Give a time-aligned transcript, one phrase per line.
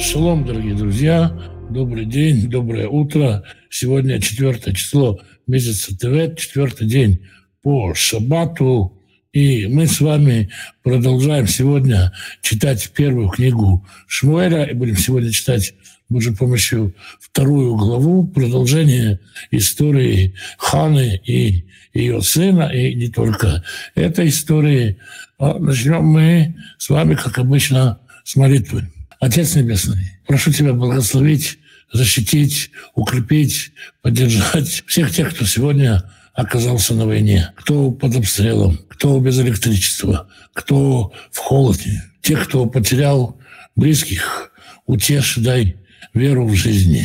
[0.00, 1.30] Шалом, дорогие друзья.
[1.68, 3.44] Добрый день, доброе утро.
[3.68, 7.26] Сегодня четвертое число месяца ТВ, четвертый день
[7.62, 8.98] по шабату.
[9.34, 10.50] И мы с вами
[10.82, 14.64] продолжаем сегодня читать первую книгу Шмуэля.
[14.64, 15.74] И будем сегодня читать
[16.08, 19.20] Божьей помощью вторую главу, продолжение
[19.50, 23.62] истории Ханы и ее сына, и не только
[23.94, 24.96] этой истории.
[25.38, 28.88] А начнем мы с вами, как обычно, с молитвы.
[29.20, 31.58] Отец Небесный, прошу Тебя благословить,
[31.92, 39.38] защитить, укрепить, поддержать всех тех, кто сегодня оказался на войне, кто под обстрелом, кто без
[39.38, 43.38] электричества, кто в холоде, тех, кто потерял
[43.76, 44.52] близких,
[44.86, 45.76] утешь, дай
[46.14, 47.04] веру в жизни.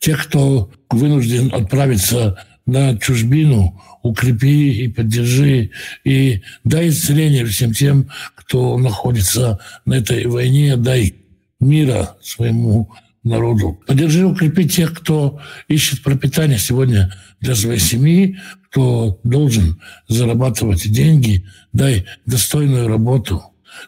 [0.00, 2.36] Тех, кто вынужден отправиться
[2.66, 5.70] на чужбину, укрепи и поддержи,
[6.02, 11.23] и дай исцеление всем тем, кто находится на этой войне, дай
[11.60, 12.90] мира своему
[13.22, 13.80] народу.
[13.86, 18.38] Поддержи укрепи тех, кто ищет пропитание сегодня для своей семьи,
[18.70, 23.42] кто должен зарабатывать деньги, дай достойную работу,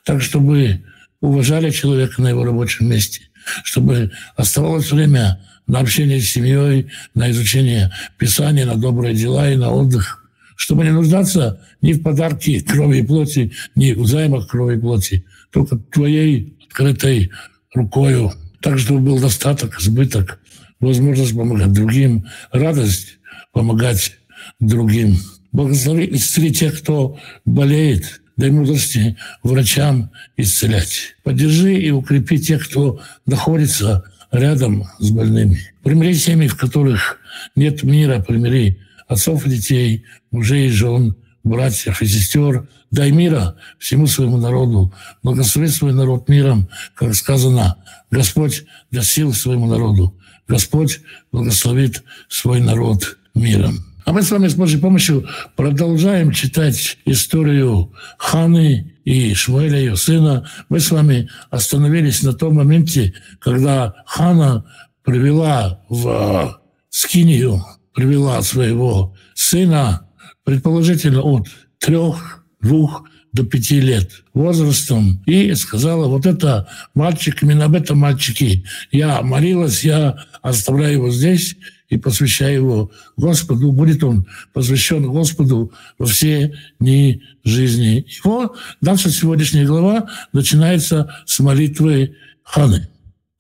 [0.05, 0.85] так, чтобы
[1.21, 3.23] уважали человека на его рабочем месте,
[3.63, 9.71] чтобы оставалось время на общение с семьей, на изучение Писания, на добрые дела и на
[9.71, 10.25] отдых,
[10.57, 15.27] чтобы не нуждаться ни в подарке крови и плоти, ни в займах крови и плоти,
[15.51, 17.31] только твоей открытой
[17.77, 20.41] рукою, так, чтобы был достаток, избыток,
[20.81, 23.19] возможность помогать другим, радость
[23.53, 24.17] помогать
[24.61, 25.17] другим.
[25.53, 31.17] Благослови исцели тех, кто болеет, дай мудрости врачам исцелять.
[31.23, 35.59] Поддержи и укрепи тех, кто находится рядом с больными.
[35.83, 37.19] Примири семьи, в которых
[37.55, 42.69] нет мира, примири отцов и детей, мужей и жен, братьев и сестер.
[42.91, 44.93] Дай мира всему своему народу.
[45.23, 47.77] Благослови свой народ миром, как сказано,
[48.11, 50.17] Господь даст сил своему народу.
[50.49, 51.01] Господь
[51.33, 53.85] благословит свой народ миром.
[54.05, 60.49] А мы с вами с Божьей помощью продолжаем читать историю Ханы и Шмуэля, ее сына.
[60.69, 64.65] Мы с вами остановились на том моменте, когда Хана
[65.03, 70.09] привела в Скинию, привела своего сына,
[70.45, 77.75] предположительно от трех, двух до пяти лет возрастом и сказала, вот это мальчик, именно об
[77.75, 81.57] этом мальчике я молилась, я оставляю его здесь
[81.89, 83.73] и посвящаю его Господу.
[83.73, 88.57] Будет он посвящен Господу во все дни жизни его.
[88.81, 92.89] Дальше сегодняшняя глава начинается с молитвы Ханы.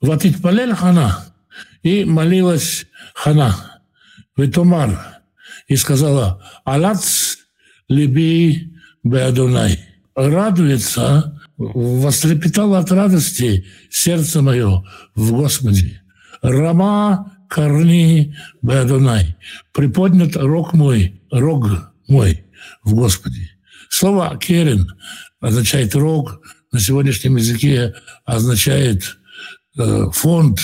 [0.01, 1.25] «Ватит палель Хана»
[1.83, 3.81] и молилась Хана.
[4.37, 5.23] «Ветомар»
[5.69, 7.37] и сказала «Алац
[7.89, 8.76] либи
[9.07, 9.79] Беадунай.
[10.17, 14.83] Радуется, вострепетало от радости сердце мое
[15.15, 16.03] в Господе.
[16.43, 19.37] Рама корни Беадунай.
[19.73, 22.45] Приподнят рог мой, рог мой
[22.83, 23.51] в Господе.
[23.89, 24.93] Слово «керен»
[25.41, 26.41] означает рог,
[26.73, 29.19] на сегодняшнем языке означает
[29.79, 30.59] э, фонд.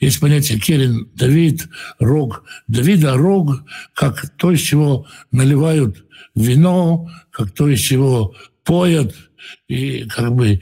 [0.00, 3.64] Есть понятие керен Давид, рог Давида, рог,
[3.94, 6.04] как то, из чего наливают
[6.34, 9.14] вино, как то, из чего поят,
[9.68, 10.60] и как бы,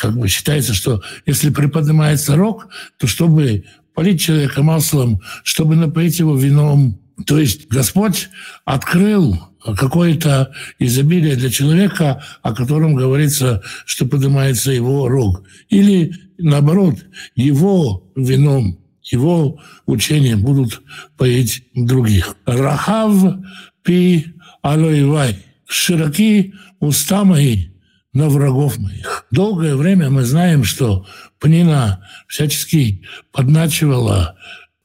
[0.00, 3.64] как бы считается, что если приподнимается рог, то чтобы
[3.94, 8.28] полить человека маслом, чтобы напоить его вином, то есть Господь
[8.64, 9.38] открыл
[9.76, 15.42] какое-то изобилие для человека, о котором говорится, что поднимается его рог.
[15.68, 16.96] Или, наоборот,
[17.34, 20.80] его вином, его учением будут
[21.16, 22.36] поить других.
[22.46, 23.38] Рахав
[23.82, 25.38] пи алоивай.
[25.66, 27.66] Широки уста мои
[28.12, 29.26] на врагов моих.
[29.30, 31.06] Долгое время мы знаем, что
[31.38, 34.36] Пнина всячески подначивала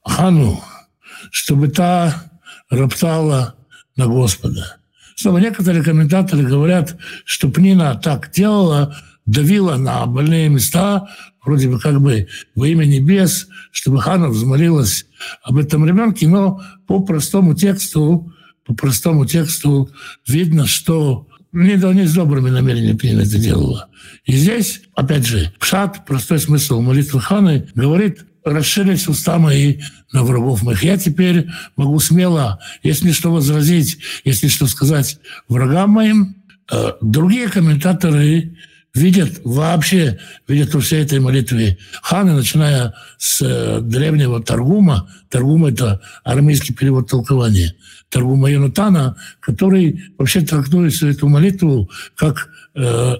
[0.04, 0.62] хану,
[1.34, 2.30] чтобы та
[2.70, 3.56] роптала
[3.96, 4.76] на Господа.
[5.16, 8.96] Снова некоторые комментаторы говорят, что Пнина так делала,
[9.26, 11.08] давила на больные места,
[11.44, 15.06] вроде бы как бы во имя небес, чтобы Хана взмолилась
[15.42, 18.32] об этом ребенке, но по простому тексту
[18.64, 19.90] по простому тексту
[20.28, 23.88] видно, что не, не с добрыми намерениями Пнина это делала.
[24.24, 29.80] И здесь, опять же, пшат, простой смысл молитвы Ханы, говорит, расширились уста мои
[30.12, 30.84] на врагов моих.
[30.84, 35.18] Я теперь могу смело, если что возразить, если что сказать
[35.48, 36.36] врагам моим.
[36.70, 38.56] Э, другие комментаторы
[38.94, 45.10] видят вообще, видят во всей этой молитве Ханы, начиная с э, древнего Таргума.
[45.30, 47.74] Таргум– это армейский перевод толкования.
[48.08, 53.16] Таргума Йонатана, который вообще трактует всю эту молитву как э,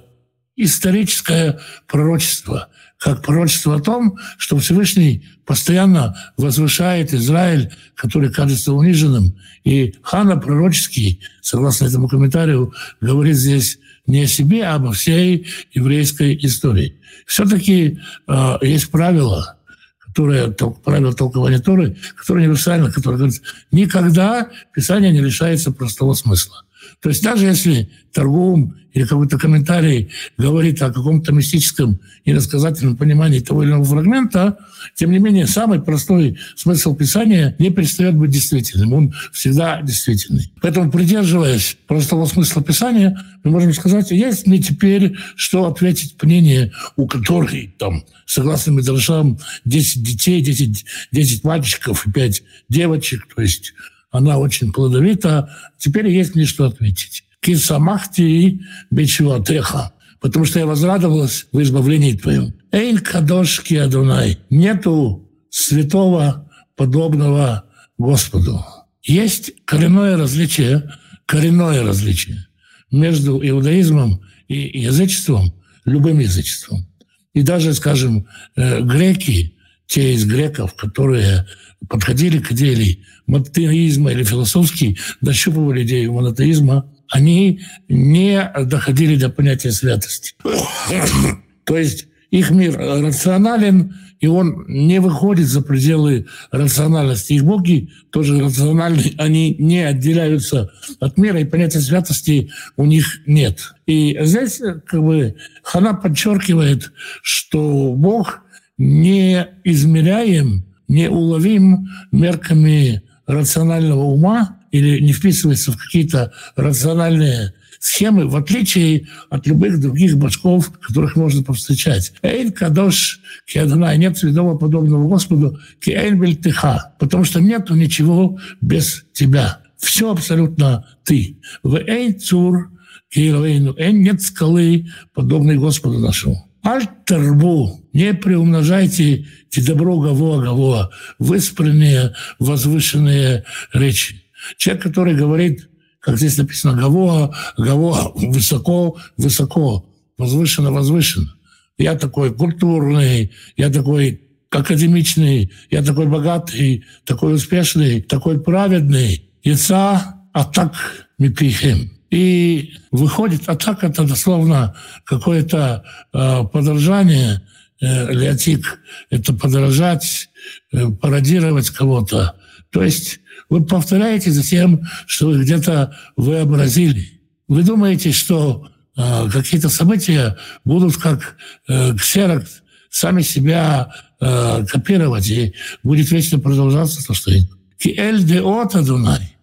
[0.56, 2.68] историческое пророчество,
[2.98, 9.36] как пророчество о том, что Всевышний постоянно возвышает Израиль, который кажется униженным.
[9.64, 16.38] И Хана пророческий, согласно этому комментарию, говорит здесь не о себе, а обо всей еврейской
[16.42, 16.98] истории.
[17.26, 19.56] Все-таки э, есть правило,
[19.98, 23.42] которое, правило толкования Торы, которое универсально, которое говорит,
[23.72, 26.64] никогда Писание не лишается простого смысла.
[27.00, 33.40] То есть даже если торговым или какой-то комментарий говорит о каком-то мистическом и рассказательном понимании
[33.40, 34.56] того или иного фрагмента,
[34.94, 38.92] тем не менее, самый простой смысл Писания не перестает быть действительным.
[38.92, 40.52] Он всегда действительный.
[40.62, 47.08] Поэтому, придерживаясь простого смысла Писания, мы можем сказать, есть мне теперь что ответить мнение, у
[47.08, 53.74] которых, там, согласно Медрашам, 10 детей, 10, 10 мальчиков и 5 девочек, то есть
[54.14, 55.50] она очень плодовита.
[55.76, 57.24] Теперь есть мне что ответить.
[57.40, 58.60] Кисамахти
[58.92, 59.92] бичеватеха.
[60.20, 62.54] Потому что я возрадовалась в избавлении твоем.
[62.70, 64.38] Эйн кадошки Адунай.
[64.50, 67.64] Нету святого, подобного
[67.98, 68.64] Господу.
[69.02, 70.92] Есть коренное различие,
[71.26, 72.46] коренное различие
[72.92, 75.52] между иудаизмом и язычеством,
[75.84, 76.86] любым язычеством.
[77.32, 79.56] И даже, скажем, э, греки,
[79.88, 81.46] те из греков, которые
[81.88, 90.34] подходили к идее монотеизма или философски дощупывали идею монотеизма, они не доходили до понятия святости.
[91.64, 97.34] То есть их мир рационален, и он не выходит за пределы рациональности.
[97.34, 103.74] Их боги тоже рациональны, они не отделяются от мира, и понятия святости у них нет.
[103.86, 106.92] И здесь как бы Хана подчеркивает,
[107.22, 108.40] что Бог
[108.78, 117.54] не измеряем неуловим мерками рационального ума или не вписывается в какие-то рациональные
[117.84, 122.12] схемы, в отличие от любых других башков, которых можно повстречать.
[122.22, 129.60] Эйн кадош киадна, нет святого подобного Господу, киэйн бельтыха, потому что нету ничего без тебя.
[129.76, 131.38] Все абсолютно ты.
[131.62, 132.70] В эйн цур
[133.10, 136.43] киэлэйну, эйн нет скалы, подобной Господу нашему.
[136.64, 143.44] Альтербу, не приумножайте те добро гаво гаво, выспренные, возвышенные
[143.74, 144.24] речи.
[144.56, 145.68] Человек, который говорит,
[146.00, 151.34] как здесь написано, гаво, гаво, высоко, высоко, возвышенно, возвышенно.
[151.76, 159.28] Я такой культурный, я такой академичный, я такой богатый, такой успешный, такой праведный.
[159.42, 161.90] Яца атак мипихем.
[162.10, 164.74] И выходит атака, это дословно
[165.04, 167.42] какое-то э, подражание,
[167.80, 168.80] э, леотик,
[169.10, 170.28] это подражать,
[170.72, 172.36] э, пародировать кого-то.
[172.70, 177.20] То есть вы повторяете за тем, что вы где-то вообразили.
[177.48, 181.36] Вы думаете, что э, какие-то события будут как
[181.68, 185.52] э, ксерокс сами себя копировать, и
[185.82, 187.30] будет вечно продолжаться то, что
[187.78, 189.36] Киэль де ота Дунай.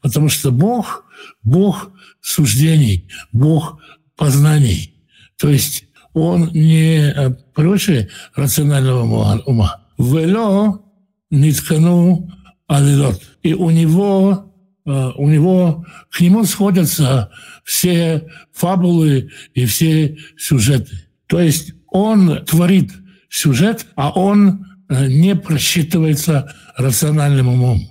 [0.00, 1.03] Потому что Бог,
[1.42, 1.90] Бог
[2.20, 3.80] суждений, Бог
[4.16, 4.94] познаний.
[5.38, 9.02] То есть он не э, прочее рационального
[9.44, 9.80] ума.
[9.98, 10.84] Вело
[11.30, 12.30] ниткану
[12.66, 13.20] алилот.
[13.42, 14.54] И у него,
[14.86, 17.30] э, у него к нему сходятся
[17.64, 21.08] все фабулы и все сюжеты.
[21.26, 22.92] То есть он творит
[23.28, 27.82] сюжет, а он э, не просчитывается рациональным умом.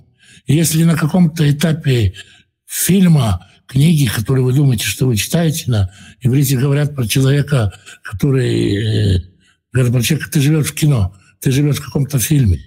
[0.46, 2.14] Если на каком-то этапе
[2.74, 7.72] фильма книги, которые вы думаете, что вы читаете на иврите, говорят про человека,
[8.04, 9.18] который...
[9.18, 9.22] Э,
[9.72, 12.60] говорят про человека, ты живешь в кино, ты живешь в каком-то фильме.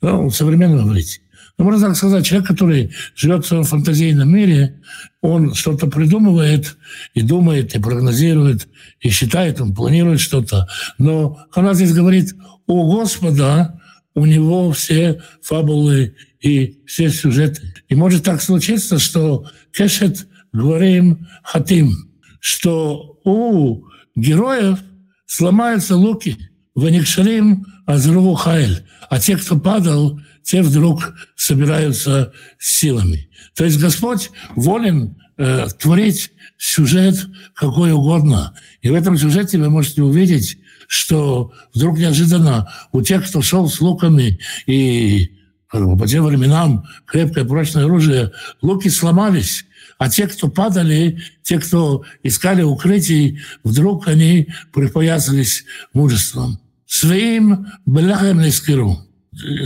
[0.00, 1.20] Ну, в современном иврите.
[1.58, 4.80] Ну, можно так сказать, человек, который живет в своем фантазийном мире,
[5.20, 6.76] он что-то придумывает
[7.14, 8.68] и думает, и прогнозирует,
[9.00, 10.68] и считает, он планирует что-то.
[10.98, 12.32] Но она здесь говорит,
[12.68, 13.80] у Господа
[14.14, 17.74] у него все фабулы и все сюжеты.
[17.88, 21.92] И может так случиться, что Кешет говорим хотим,
[22.40, 24.78] что у героев
[25.26, 26.36] сломаются луки,
[26.74, 33.28] ваникшарим азруву хайль, а те, кто падал, те вдруг собираются силами.
[33.54, 37.16] То есть Господь волен э, творить сюжет
[37.54, 38.54] какой угодно.
[38.80, 43.80] И в этом сюжете вы можете увидеть, что вдруг неожиданно у тех, кто шел с
[43.80, 45.37] луками и
[45.70, 48.32] по тем временам крепкое прочное оружие,
[48.62, 49.66] луки сломались,
[49.98, 56.60] а те, кто падали, те, кто искали укрытий, вдруг они припоясались мужеством.
[56.86, 58.98] Своим бляхам не скиру.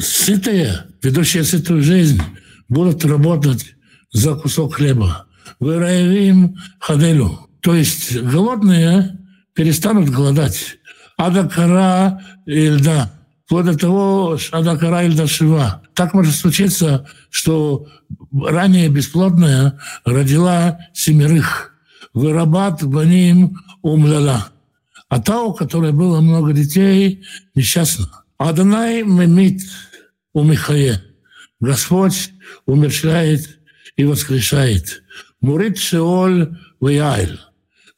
[0.01, 2.21] Сытые, ведущие сытую жизнь,
[2.69, 3.77] будут работать
[4.11, 5.27] за кусок хлеба.
[5.61, 7.49] Выраевим хаделю.
[7.61, 9.19] То есть голодные
[9.55, 10.79] перестанут голодать.
[11.17, 13.13] Адакара Ильда.
[13.45, 15.82] Вплоть до того, Адакара Ильда Шива.
[15.95, 17.87] Так может случиться, что
[18.33, 21.75] ранее бесплодная родила семерых.
[22.15, 24.49] Вырабат баним умляла.
[25.09, 28.09] А та, у которой было много детей, несчастна.
[28.39, 29.63] Адонай мемит
[30.33, 31.03] у Михае.
[31.61, 32.31] Господь
[32.67, 33.59] умерщвляет
[33.97, 35.03] и воскрешает.
[35.41, 37.39] Мурит Шеоль Ваяйль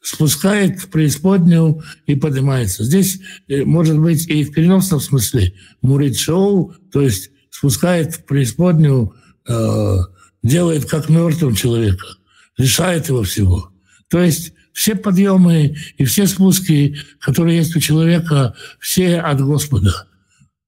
[0.01, 2.83] спускает в преисподнюю и поднимается.
[2.83, 9.15] Здесь э, может быть и в переносном смысле мурит шоу, то есть спускает в преисподнюю,
[9.47, 9.97] э,
[10.43, 12.05] делает как мертвым человека,
[12.57, 13.71] лишает его всего.
[14.09, 20.05] То есть все подъемы и все спуски, которые есть у человека, все от Господа.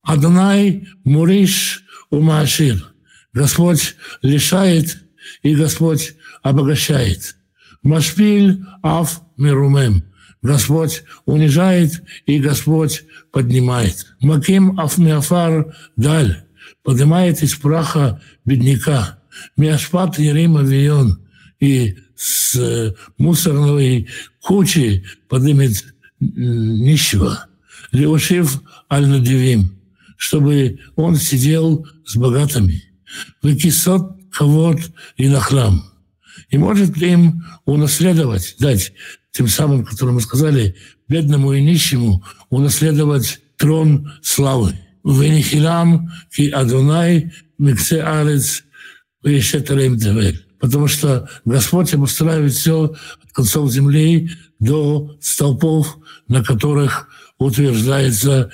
[0.01, 2.93] Адонай Муриш Умашир.
[3.33, 4.97] Господь лишает,
[5.43, 7.35] и Господь обогащает.
[7.83, 10.03] Машпиль Аф Мирумем.
[10.41, 13.03] Господь унижает, и Господь
[13.33, 14.05] поднимает.
[14.21, 16.46] Маким Афмиафар Даль
[16.87, 19.19] поднимает из праха бедняка.
[19.57, 21.19] Миашпат Ерима Вион
[21.59, 24.07] и с мусорной
[24.41, 25.83] кучи поднимет
[26.21, 27.47] нищего.
[27.91, 29.77] Леушив Аль-Надивим,
[30.15, 32.85] чтобы он сидел с богатыми.
[33.41, 34.73] Выкисот кого
[35.17, 35.83] и на храм.
[36.51, 38.93] И может ли им унаследовать, дать
[39.33, 40.77] тем самым, которым мы сказали,
[41.09, 44.86] бедному и нищему, унаследовать трон славы.
[45.07, 48.63] Венихилам ки Адонай миксе арец.
[50.59, 55.97] Потому что Господь обустраивает все от концов земли до столпов,
[56.27, 58.51] на которых утверждается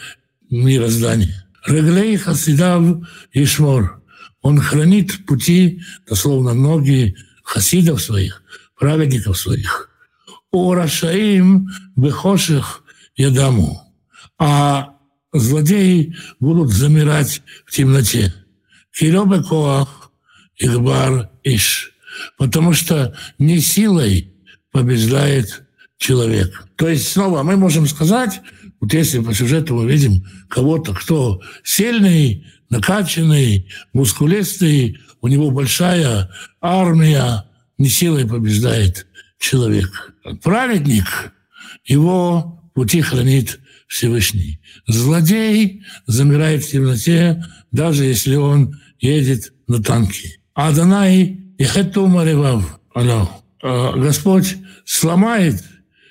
[0.50, 1.44] мироздание.
[1.66, 4.02] Реглей хасидав Ишмор.
[4.42, 8.44] Он хранит пути, дословно ноги хасидов своих,
[8.78, 9.90] праведников своих.
[10.52, 12.84] У Рашаим бехоших
[13.16, 13.82] ядаму.
[14.38, 14.93] А
[15.34, 18.34] злодеи будут замирать в темноте.
[18.92, 20.12] Кирёбе коах
[20.58, 21.92] ихбар иш.
[22.38, 24.34] Потому что не силой
[24.72, 25.64] побеждает
[25.98, 26.68] человек.
[26.76, 28.42] То есть снова мы можем сказать,
[28.80, 36.30] вот если по сюжету мы видим кого-то, кто сильный, накачанный, мускулистый, у него большая
[36.62, 37.46] армия,
[37.78, 39.08] не силой побеждает
[39.40, 40.14] человек.
[40.44, 41.34] Праведник,
[41.86, 44.60] его пути хранит Всевышний.
[44.88, 50.40] Злодей замирает в темноте, даже если он едет на танке.
[50.54, 52.80] Адонай и хетума ревав.
[53.62, 55.64] Господь сломает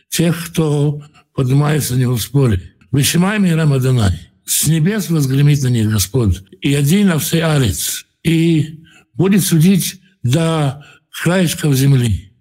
[0.08, 1.02] тех, кто
[1.34, 2.74] поднимается на него в споре.
[2.90, 4.28] Вышимай мирам Адонай.
[4.44, 6.42] С небес возгремит на них Господь.
[6.60, 8.06] И один на всей арец.
[8.22, 8.80] И
[9.14, 12.32] будет судить до краешков земли.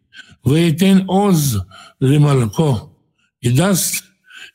[0.43, 1.57] Вейтен оз
[1.99, 2.89] лималко
[3.41, 4.03] и даст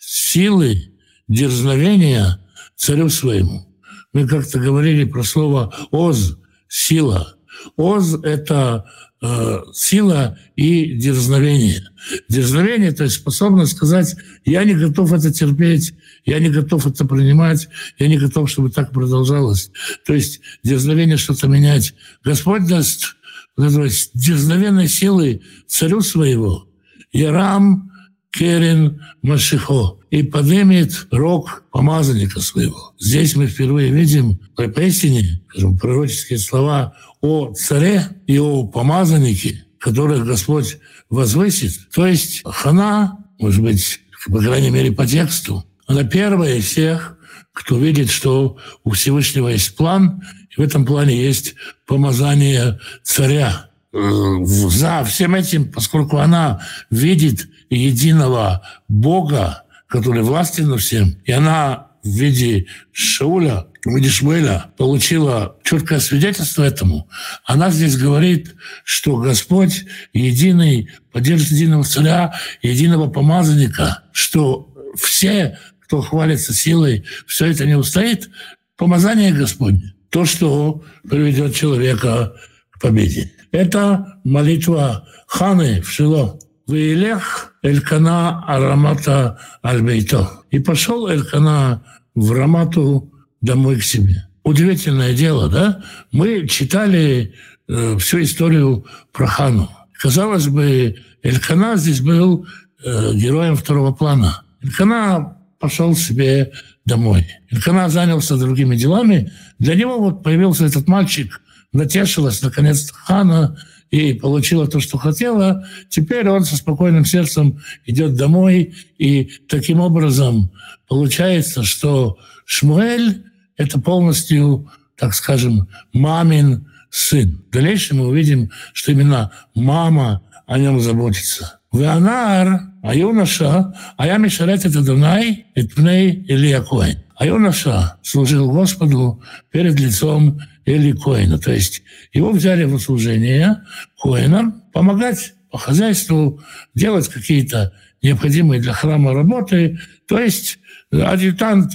[0.06, 0.92] силы,
[1.26, 2.38] дерзновения
[2.76, 3.66] царю своему.
[4.12, 7.36] Мы как-то говорили про слово «оз»— сила.
[7.76, 8.84] «Оз»— это
[9.20, 11.88] э, сила и дерзновение.
[12.28, 15.94] Дерзновение, то есть способность сказать, я не готов это терпеть,
[16.24, 19.72] я не готов это принимать, я не готов, чтобы так продолжалось.
[20.06, 21.94] То есть дерзновение что-то менять.
[22.22, 23.16] Господь даст
[23.56, 26.68] дерзновенной силы царю своего.
[27.12, 27.90] Ярам
[28.30, 32.94] Керен Машихо и поднимет рог помазанника своего.
[32.98, 40.78] Здесь мы впервые видим поистине, скажем, пророческие слова о царе и о помазаннике, которых Господь
[41.08, 41.90] возвысит.
[41.94, 47.16] То есть хана, может быть, по крайней мере, по тексту, она первая из всех,
[47.52, 51.54] кто видит, что у Всевышнего есть план, и в этом плане есть
[51.86, 53.70] помазание царя.
[53.92, 62.08] За всем этим, поскольку она видит единого Бога, который властен над всем, и она в
[62.08, 67.08] виде Шауля, в виде Шмуэля получила четкое свидетельство этому.
[67.44, 68.54] Она здесь говорит,
[68.84, 77.64] что Господь единый, поддержит единого царя, единого помазанника, что все кто хвалится силой, все это
[77.64, 78.28] не устоит.
[78.76, 79.94] Помазание Господне.
[80.10, 82.34] То, что приведет человека
[82.70, 83.32] к победе.
[83.52, 86.38] Это молитва Ханы в Шило.
[86.66, 90.28] Вейлех Элькана Арамата Альбейто.
[90.50, 91.82] И пошел Элькана
[92.14, 94.26] в Рамату домой к себе.
[94.42, 95.82] Удивительное дело, да?
[96.12, 97.34] Мы читали
[97.68, 99.70] э, всю историю про Хану.
[99.92, 102.46] Казалось бы, Элькана здесь был
[102.84, 104.42] э, героем второго плана.
[104.62, 106.52] Элькана пошел себе
[106.84, 107.26] домой.
[107.50, 109.32] Илкана занялся другими делами.
[109.58, 111.40] Для него вот появился этот мальчик,
[111.72, 113.58] натешилась наконец-то хана,
[113.90, 118.74] и получила то, что хотела, теперь он со спокойным сердцем идет домой.
[118.98, 120.50] И таким образом
[120.88, 123.24] получается, что Шмуэль–
[123.56, 127.42] это полностью, так скажем, мамин сын.
[127.48, 131.60] В дальнейшем мы увидим, что именно мама о нем заботится.
[131.72, 136.98] Веанар, а юноша, а я мишарет это Дунай, Этпней или Якуэн.
[137.16, 141.38] А юноша служил Господу перед лицом Эли Коэна.
[141.38, 141.82] То есть
[142.12, 143.62] его взяли в служение
[144.02, 146.42] Коэном помогать по хозяйству,
[146.74, 149.78] делать какие-то необходимые для храма работы.
[150.06, 150.58] То есть
[150.92, 151.72] адъютант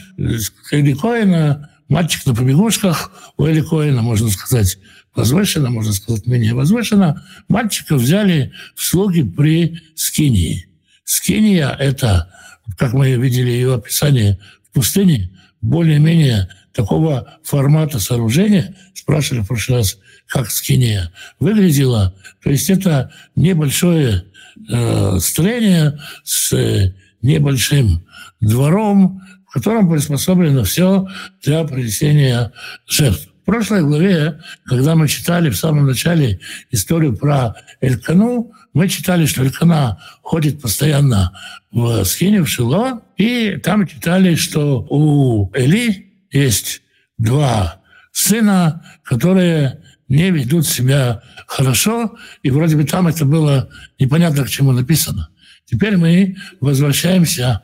[0.71, 4.77] Эли Коэна, мальчик на побегушках у Эли Коэна, можно сказать,
[5.15, 10.67] возвышенно, можно сказать, менее возвышенно, мальчика взяли в слуги при Скинии.
[11.03, 12.31] Скиния– это,
[12.77, 15.29] как мы видели ее описание в пустыне,
[15.61, 19.97] более-менее такого формата сооружения, спрашивали в прошлый раз,
[20.27, 22.15] как Скиния выглядела.
[22.43, 24.25] То есть это небольшое
[24.69, 28.05] э, строение с э, небольшим
[28.39, 31.07] двором, в котором приспособлено все
[31.43, 32.53] для принесения
[32.87, 33.27] жертв.
[33.41, 39.43] В прошлой главе, когда мы читали в самом начале историю про Элькану, мы читали, что
[39.43, 41.33] Элькана ходит постоянно
[41.71, 46.81] в Схине, в Шило, и там читали, что у Эли есть
[47.17, 54.49] два сына, которые не ведут себя хорошо, и вроде бы там это было непонятно, к
[54.49, 55.29] чему написано.
[55.65, 57.61] Теперь мы возвращаемся,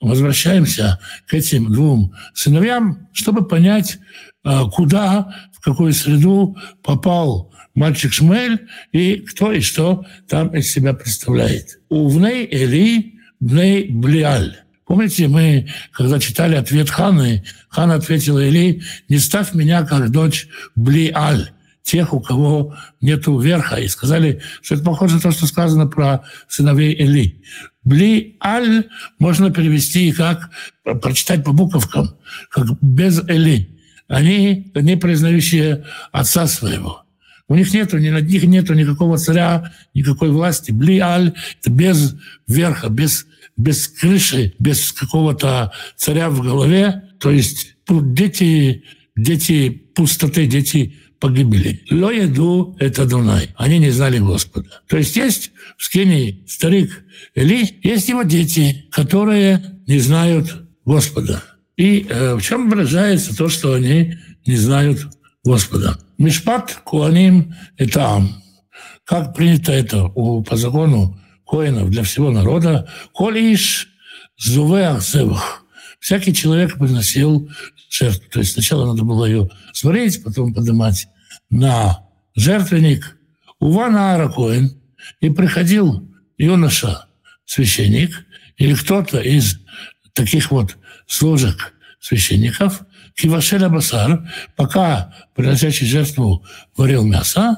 [0.00, 3.98] возвращаемся к этим двум сыновьям, чтобы понять,
[4.42, 10.94] а, куда, в какую среду попал мальчик Шмель и кто и что там из себя
[10.94, 11.78] представляет.
[11.88, 14.56] Увней Эли, бней Блиаль.
[14.88, 21.50] Помните, мы, когда читали ответ Ханы, Хана ответила Эли, не ставь меня как дочь Блиаль,
[21.82, 23.76] тех, у кого нет верха.
[23.76, 27.42] И сказали, что это похоже на то, что сказано про сыновей Эли.
[27.84, 30.50] Бли-аль можно перевести как,
[31.02, 32.16] прочитать по буковкам,
[32.50, 37.02] как без Эли они не признающие отца своего.
[37.46, 40.70] У них нету, ни над них нету никакого царя, никакой власти.
[40.70, 42.14] Блиаль– это без
[42.46, 43.26] верха, без,
[43.58, 47.02] без крыши, без какого-то царя в голове.
[47.20, 48.84] То есть дети,
[49.16, 51.82] дети пустоты, дети погибели.
[51.90, 53.50] Ло еду– это Дунай.
[53.56, 54.68] Они не знали Господа.
[54.86, 61.42] То есть есть в Скинии старик Или, есть его дети, которые не знают Господа.
[61.76, 64.16] И э, в чем выражается то, что они
[64.46, 65.08] не знают
[65.44, 65.98] Господа?
[66.16, 68.42] Мишпат Куаним– это Ам.
[69.04, 71.18] Как принято это у, по закону
[71.48, 72.88] коинов для всего народа?
[73.14, 73.88] Колиш
[74.36, 75.64] зуве ахзевах.
[76.00, 77.50] Всякий человек приносил
[77.90, 78.30] жертву.
[78.30, 81.08] То есть сначала надо было ее сварить, потом поднимать
[81.50, 82.06] на
[82.36, 83.16] жертвенник.
[83.58, 84.80] Увана Ара Коин.
[85.20, 87.06] И приходил юноша,
[87.44, 89.58] священник, или кто-то из
[90.12, 92.82] таких вот служек священников,
[93.14, 96.44] Кивашеля Басар, пока приносящий жертву
[96.76, 97.56] варил мясо,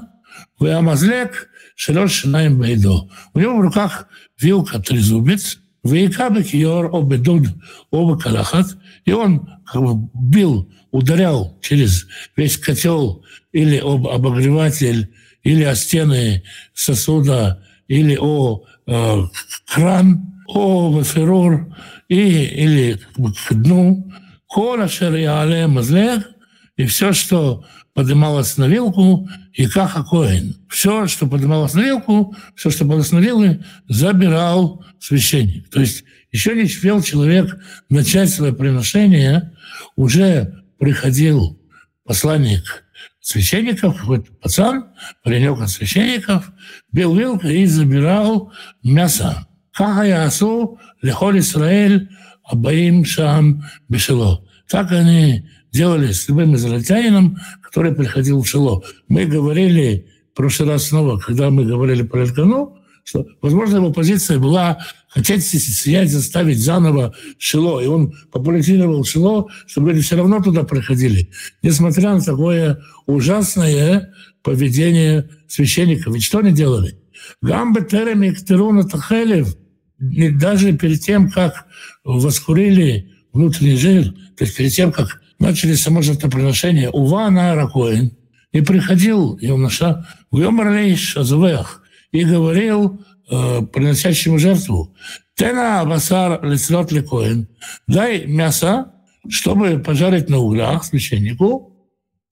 [0.58, 1.49] Веамазлек
[1.82, 3.08] Шелош Шинаем Бейдо.
[3.32, 4.06] У него в руках
[4.38, 7.48] вилка трезубец, Вейкабек Йор Обедуд
[7.90, 15.10] Оба Калахат, и он как бы бил, ударял через весь котел или об обогреватель,
[15.42, 16.42] или о стены
[16.74, 19.22] сосуда, или о э,
[19.66, 21.74] кран, о ваферур,
[22.08, 24.12] и, или как бы к дну,
[24.46, 26.28] кола шариале мазлех,
[26.76, 27.64] и все, что
[27.94, 33.18] поднималось на вилку и как окоин Все, что поднималось на вилку, все, что было на
[33.18, 35.68] вилку, забирал священник.
[35.70, 39.52] То есть еще не успел человек начать свое приношение,
[39.96, 41.60] уже приходил
[42.04, 42.84] посланник
[43.20, 44.86] священников, какой-то пацан,
[45.22, 46.50] паренек от священников,
[46.92, 49.46] бил вилку и забирал мясо.
[49.72, 52.08] Как я осу, лихоль Исраэль,
[52.44, 54.44] обоим шам бешело.
[54.68, 58.82] Так они делали с любым израильтянином, который приходил в Шило.
[59.08, 64.38] Мы говорили в прошлый раз снова, когда мы говорили про Элькану, что, возможно, его позиция
[64.38, 64.78] была
[65.08, 67.80] хотеть сиять, заставить заново Шило.
[67.80, 71.30] И он популяризировал Шило, чтобы люди все равно туда приходили.
[71.62, 76.14] Несмотря на такое ужасное поведение священников.
[76.14, 76.98] Ведь что они делали?
[77.42, 79.56] Гамбе тереми ктеруна тахелев–
[80.00, 81.66] даже перед тем, как
[82.04, 88.12] воскурили внутренний жир, то есть перед тем, как начали само жертвоприношение, Ува на Аракоин,
[88.52, 93.00] и приходил юноша в Йомарлейш Азувех и говорил
[93.30, 94.94] э, приносящему жертву,
[95.34, 97.48] «Тена басар лицлот лекоин,
[97.86, 98.92] дай мясо,
[99.28, 101.74] чтобы пожарить на углях священнику,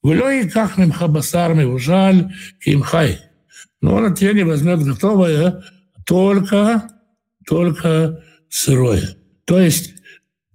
[0.02, 3.20] в как мимха басар мивужаль кимхай».
[3.80, 5.62] но он от тебя не возьмет готовое,
[6.04, 6.88] только,
[7.46, 9.16] только сырое.
[9.44, 9.94] То есть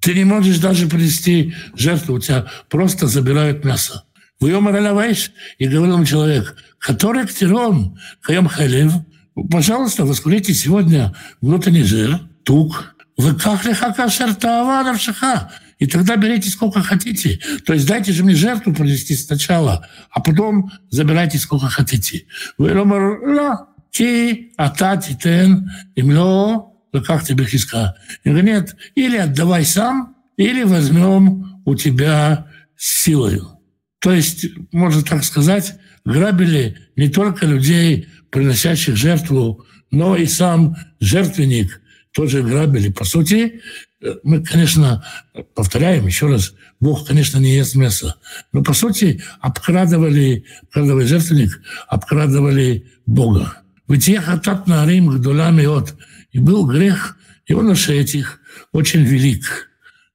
[0.03, 4.03] ты не можешь даже принести жертву, у тебя просто забирают мясо.
[4.41, 8.91] В Ралавайш, и говорил человек, который ктерон, каем халев,
[9.49, 15.51] пожалуйста, воскурите сегодня внутренний жир, тук, вы как лиха шартава шаха.
[15.79, 17.39] И тогда берите сколько хотите.
[17.65, 22.25] То есть дайте же мне жертву принести сначала, а потом забирайте сколько хотите.
[22.57, 22.73] Вы
[23.91, 25.17] ки, атати
[25.95, 27.95] имло, как тебе хиска.
[28.23, 33.59] Я говорю, нет, или отдавай сам, или возьмем у тебя силою.
[33.99, 35.75] То есть, можно так сказать,
[36.05, 41.81] грабили не только людей, приносящих жертву, но и сам жертвенник
[42.13, 42.89] тоже грабили.
[42.89, 43.61] По сути,
[44.23, 45.05] мы, конечно,
[45.55, 48.15] повторяем еще раз, Бог, конечно, не ест мясо.
[48.51, 53.59] Но, по сути, обкрадывали, обкрадывали жертвенник, обкрадывали Бога.
[53.87, 55.95] Ведь я хатат на Рим гдулями от
[56.33, 57.15] и был грех
[57.47, 58.39] юношей этих
[58.71, 59.69] очень велик.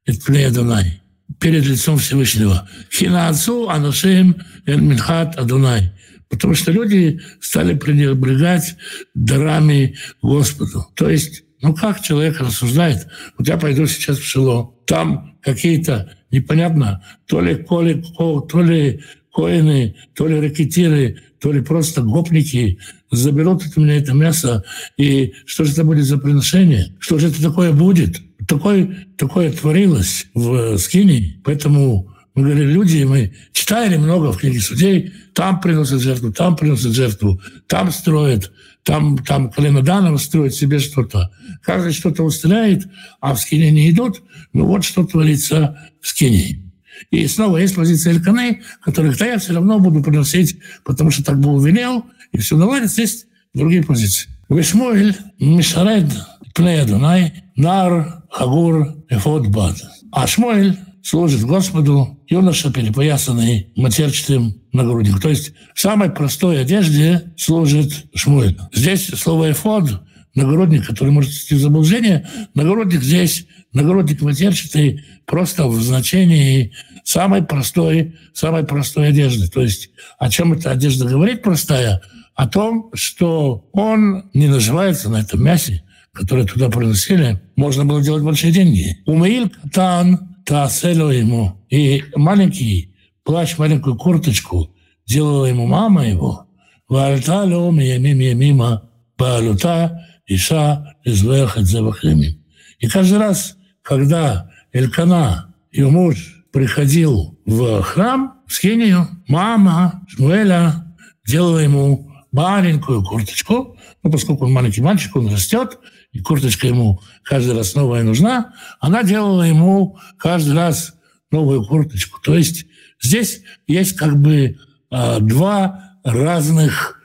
[0.05, 1.01] Это Пней Адонай.
[1.41, 2.69] Перед лицом Всевышнего.
[2.91, 5.93] Хина отцу, анушим, минхат Адонай.
[6.29, 8.77] Потому что люди стали пренебрегать
[9.15, 10.87] дарами Господу.
[10.95, 13.07] То есть, ну как человек рассуждает?
[13.39, 19.03] Вот я пойду сейчас в село, там какие-то непонятно, то ли коли, то ли
[19.39, 22.81] коины, то ли ракетиры, то ли просто гопники
[23.13, 24.65] заберут от меня это мясо,
[24.97, 26.97] и что же это будет за приношение?
[26.99, 28.21] Что же это такое будет?
[28.49, 35.13] Такое, такое творилось в Скине, поэтому мы говорили, люди, мы читали много в книге судей,
[35.35, 38.51] там приносят жертву, там приносят жертву, там строят,
[38.83, 41.31] там, там колено Данова строит себе что-то.
[41.63, 42.89] Каждый что-то устраивает,
[43.21, 44.21] а в Скине не идут.
[44.53, 46.68] Ну вот что творится в Скине.
[47.11, 51.39] И снова есть позиция Эльканы, которых да я все равно буду приносить, потому что так
[51.41, 53.01] Бог велел, и все наладится.
[53.01, 54.29] Есть другие позиции.
[54.49, 56.11] Вишмуэль Мишаред
[56.55, 59.77] Пней Адонай Нар Хагур Эфот Бад.
[60.13, 65.21] А Шмуэль служит Господу юноша, перепоясанный матерчатым нагрудником.
[65.21, 68.59] То есть в самой простой одежде служит Шмуэль.
[68.73, 70.03] Здесь слово «эфод»
[70.35, 72.29] нагрудник, который может вести в заблуждение.
[72.55, 76.73] Нагрудник здесь, нагрудник матерчатый, просто в значении
[77.05, 79.49] самой простой, самой простой одежды.
[79.49, 82.03] То есть о чем эта одежда говорит простая?
[82.35, 87.41] О том, что он не наживается на этом мясе, которое туда приносили.
[87.57, 88.99] Можно было делать большие деньги.
[89.07, 91.65] Умеил катан тасело ему.
[91.69, 94.75] И маленький плащ, маленькую курточку
[95.07, 96.47] делала ему мама его.
[96.89, 102.39] Вальта ло миямим ямима баалута иша извехат завахими.
[102.79, 103.58] И каждый раз,
[103.89, 110.95] когда Элькана, ее муж, приходил в храм, в Скинию, мама Шмуэля
[111.27, 115.79] делала ему маленькую курточку, ну, поскольку он маленький мальчик, он растет,
[116.13, 120.93] и курточка ему каждый раз новая нужна, она делала ему каждый раз
[121.31, 122.21] новую курточку.
[122.21, 122.67] То есть
[123.01, 124.59] здесь есть как бы
[124.91, 127.01] э, два разных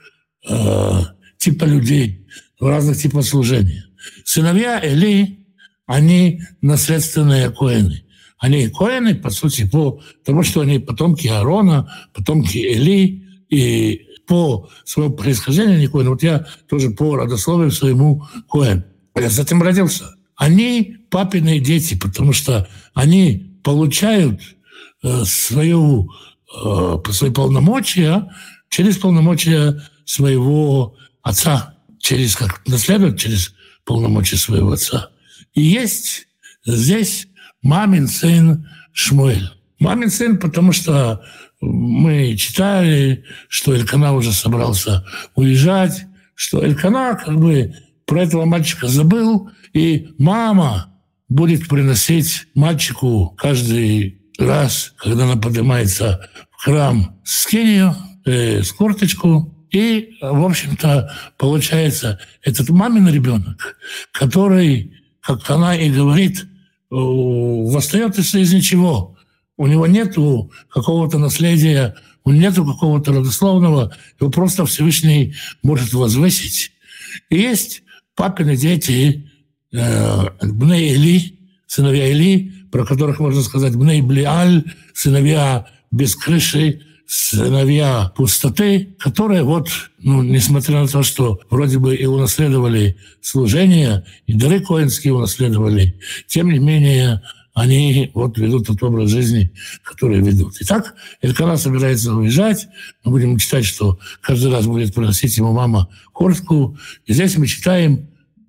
[0.46, 1.00] э,
[1.38, 2.26] типа людей,
[2.60, 3.86] разных типа служения.
[4.26, 5.43] Сыновья Эли,
[5.86, 8.04] они наследственные коины.
[8.38, 15.14] Они коины, по сути, по тому, что они потомки Аарона, потомки Эли, и по своему
[15.14, 16.10] происхождению они коины.
[16.10, 18.84] Вот я тоже по родословию своему коин.
[19.16, 20.16] Я этим родился.
[20.36, 24.40] Они папиные дети, потому что они получают
[25.02, 26.10] э, свою,
[26.64, 28.30] э, свои полномочия
[28.68, 35.10] через полномочия своего отца, через как наследуют через полномочия своего отца.
[35.54, 36.28] И есть
[36.64, 37.28] здесь
[37.62, 39.50] мамин сын Шмуэль.
[39.78, 41.24] Мамин сын, потому что
[41.60, 47.74] мы читали, что Элькана уже собрался уезжать, что Элькана как бы
[48.06, 50.94] про этого мальчика забыл, и мама
[51.28, 59.54] будет приносить мальчику каждый раз, когда она поднимается в храм с кинью, э, с курточку,
[59.70, 63.76] и, в общем-то, получается, этот мамин ребенок,
[64.12, 66.46] который, как она и говорит,
[66.90, 69.16] восстается из ничего.
[69.56, 70.16] У него нет
[70.68, 76.72] какого-то наследия, у него нет какого-то родословного, его просто Всевышний может возвысить.
[77.30, 77.82] И есть
[78.14, 79.30] папины дети,
[79.72, 88.12] э, Бней Или, сыновья Или, про которых можно сказать Бней Блиаль, сыновья без крыши, сыновья
[88.16, 94.60] пустоты, которые вот, ну, несмотря на то, что вроде бы и унаследовали служение, и дары
[94.60, 97.22] коинские унаследовали, тем не менее
[97.54, 99.52] они вот ведут тот образ жизни,
[99.84, 100.56] который ведут.
[100.60, 102.66] Итак, Элькана собирается уезжать.
[103.04, 106.76] Мы будем читать, что каждый раз будет приносить ему мама куртку.
[107.06, 108.08] И здесь мы читаем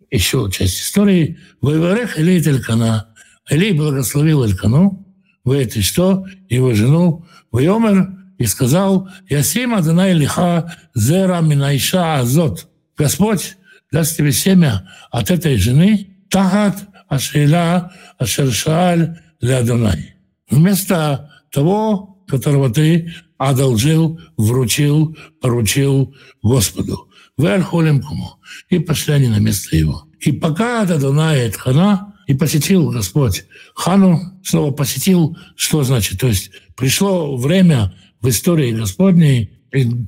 [0.10, 1.38] еще часть истории.
[1.62, 3.10] «Вайварех Илей Элькана».
[3.48, 5.06] Илей благословил Элькану,
[5.44, 6.26] вы это что?
[6.50, 7.24] Его жену.
[7.52, 12.68] Вайомер и сказал, «Ясим Адонай лиха зера минайша азот».
[12.98, 13.58] Господь
[13.92, 20.16] даст тебе семя от этой жены, тахат ашейла ашершаль лядонай.
[20.50, 27.10] Вместо того, которого ты одолжил, вручил, поручил Господу.
[27.38, 28.36] Верхолем кому.
[28.70, 30.06] И пошли они на место его.
[30.22, 33.46] И пока Адонай хана, и посетил Господь
[33.76, 36.20] хану, снова посетил, что значит?
[36.20, 37.94] То есть пришло время
[38.26, 39.52] в истории Господней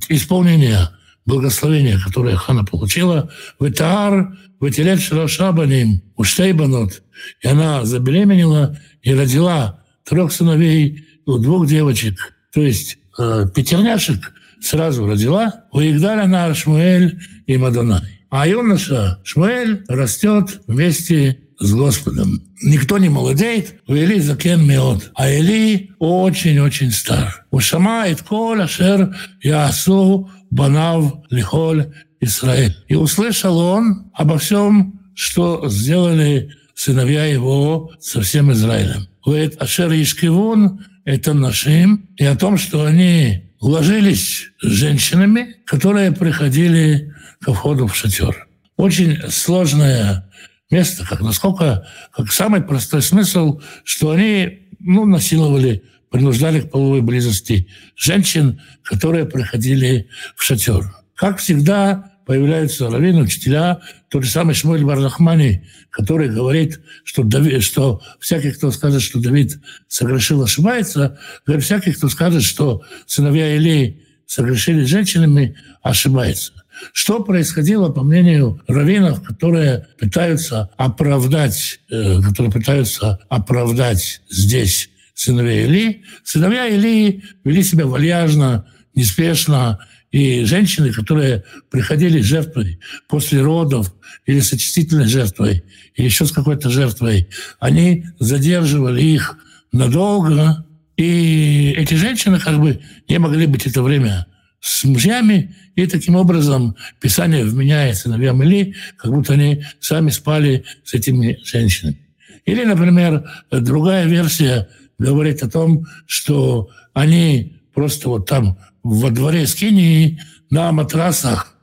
[0.08, 0.90] исполнения
[1.24, 7.02] благословения, которое хана получила, в Итаар, в Итилет Шабаним, у Штейбанот,
[7.42, 15.06] и она забеременела и родила трех сыновей, у двух девочек, то есть э, пятерняшек сразу
[15.06, 18.24] родила, у Игдаля Шмуэль и Мадонай.
[18.30, 22.42] А юноша Шмуэль растет вместе с Господом.
[22.62, 27.44] Никто не молодеет, у Или закен меот, а Или очень-очень стар.
[27.50, 32.76] У Шамает кол ашер ясу банав лихоль Израиль.
[32.88, 39.08] И услышал он обо всем, что сделали сыновья его со всем Израилем.
[39.24, 47.12] Говорит, Ашер Ишкивун– это нашим, и о том, что они ложились с женщинами, которые приходили
[47.40, 48.46] ко входу в шатер.
[48.76, 50.30] Очень сложная
[50.70, 57.68] место, как насколько, как самый простой смысл, что они ну, насиловали, принуждали к половой близости
[57.96, 60.94] женщин, которые приходили в шатер.
[61.14, 68.02] Как всегда, появляются раввины, учителя, тот же самый Шмуэль Барлахмани, который говорит, что, Давид, что
[68.20, 74.84] всякий, кто скажет, что Давид согрешил, ошибается, говорит, всякий, кто скажет, что сыновья Илей согрешили
[74.84, 76.52] женщинами, ошибается.
[76.92, 86.02] Что происходило, по мнению раввинов, которые пытаются оправдать, э, которые пытаются оправдать здесь сыновья Или?
[86.24, 89.78] Сыновья Или вели себя вальяжно, неспешно,
[90.10, 93.94] и женщины, которые приходили жертвой после родов
[94.26, 95.64] или с очистительной жертвой,
[95.96, 97.28] или еще с какой-то жертвой,
[97.60, 99.36] они задерживали их
[99.72, 100.64] надолго,
[100.96, 104.26] и эти женщины как бы не могли быть это время
[104.60, 110.94] с мужьями, и таким образом Писание вменяет сыновьям Или, как будто они сами спали с
[110.94, 111.98] этими женщинами.
[112.44, 114.68] Или, например, другая версия
[114.98, 121.54] говорит о том, что они просто вот там во дворе Скинии на матрасах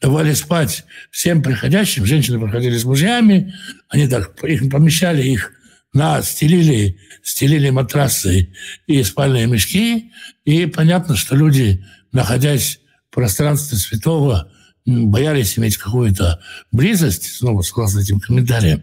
[0.00, 2.06] давали спать всем приходящим.
[2.06, 3.54] Женщины приходили с мужьями,
[3.88, 5.52] они так их помещали их
[5.92, 8.52] на стелили, стелили матрасы
[8.86, 10.10] и спальные мешки.
[10.44, 14.50] И понятно, что люди находясь в пространстве святого,
[14.86, 16.40] боялись иметь какую-то
[16.72, 18.82] близость, снова согласно этим комментариям,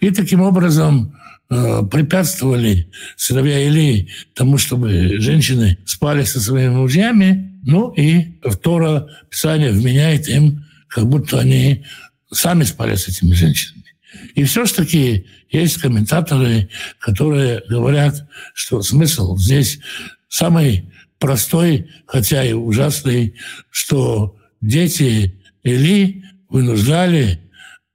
[0.00, 1.16] и таким образом
[1.48, 9.70] э, препятствовали сыновья Или тому, чтобы женщины спали со своими мужьями, ну и Тора Писание
[9.70, 11.84] вменяет им, как будто они
[12.32, 13.84] сами спали с этими женщинами.
[14.34, 19.78] И все-таки есть комментаторы, которые говорят, что смысл здесь
[20.28, 23.34] самый простой, хотя и ужасный,
[23.70, 27.40] что дети Или вынуждали,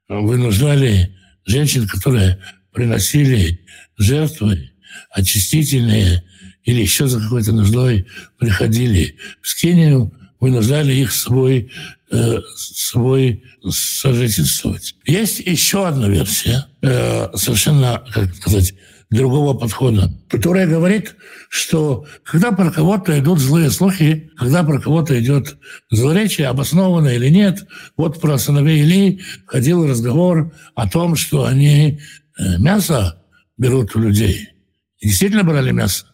[0.09, 2.37] вынуждали женщин, которые
[2.73, 3.61] приносили
[3.97, 4.71] жертвы
[5.09, 6.23] очистительные
[6.63, 8.07] или еще за какой-то нуждой
[8.37, 11.71] приходили в Скинию, вынуждали их свой,
[12.11, 14.95] э, свой сожительствовать.
[15.05, 18.73] Есть еще одна версия, э, совершенно, как сказать,
[19.11, 21.15] другого подхода, которая говорит,
[21.49, 25.57] что когда про кого-то идут злые слухи, когда про кого-то идет
[25.91, 31.99] злоречие, обоснованно или нет, вот про сыновей Или ходил разговор о том, что они
[32.37, 33.21] э, мясо
[33.57, 34.49] берут у людей.
[34.99, 36.05] И действительно брали мясо.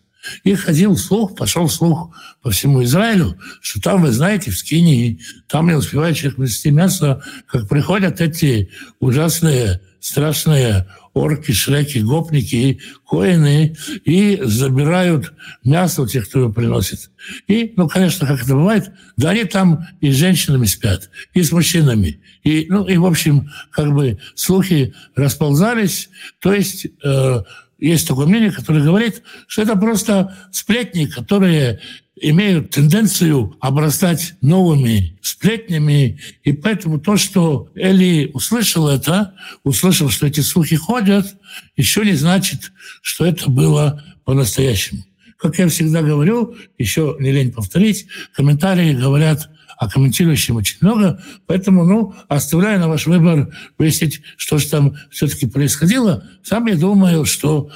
[0.44, 5.68] И ходил слух, пошел слух по всему Израилю, что там, вы знаете, в Скинии, там
[5.68, 5.76] не
[6.16, 13.76] человек вести мясо, как приходят эти ужасные, страшные орки, шреки, гопники и коины,
[14.06, 17.12] и забирают мясо у тех, кто его приносит.
[17.48, 21.52] И, ну, конечно, как это бывает, да они там и с женщинами спят, и с
[21.52, 22.22] мужчинами.
[22.44, 27.44] И, ну, и в общем, как бы слухи расползались, то есть э,
[27.80, 31.80] есть такое мнение, которое говорит, что это просто сплетни, которые
[32.22, 36.20] имеют тенденцию обрастать новыми сплетнями.
[36.44, 41.28] И поэтому то, что Эли услышал это, услышал, что эти слухи ходят,
[41.76, 45.04] еще не значит, что это было по-настоящему.
[45.38, 51.86] Как я всегда говорю, еще не лень повторить, комментарии говорят а комментирующим очень много, поэтому,
[51.86, 56.28] ну, оставляю на ваш выбор выяснить, что же там все-таки происходило.
[56.42, 57.70] Сам я думаю, что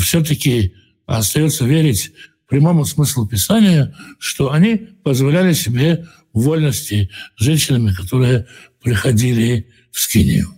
[0.00, 0.74] все-таки
[1.06, 2.12] остается верить
[2.54, 8.46] прямому смыслу Писания, что они позволяли себе вольности женщинами, которые
[8.80, 10.54] приходили в Скинию.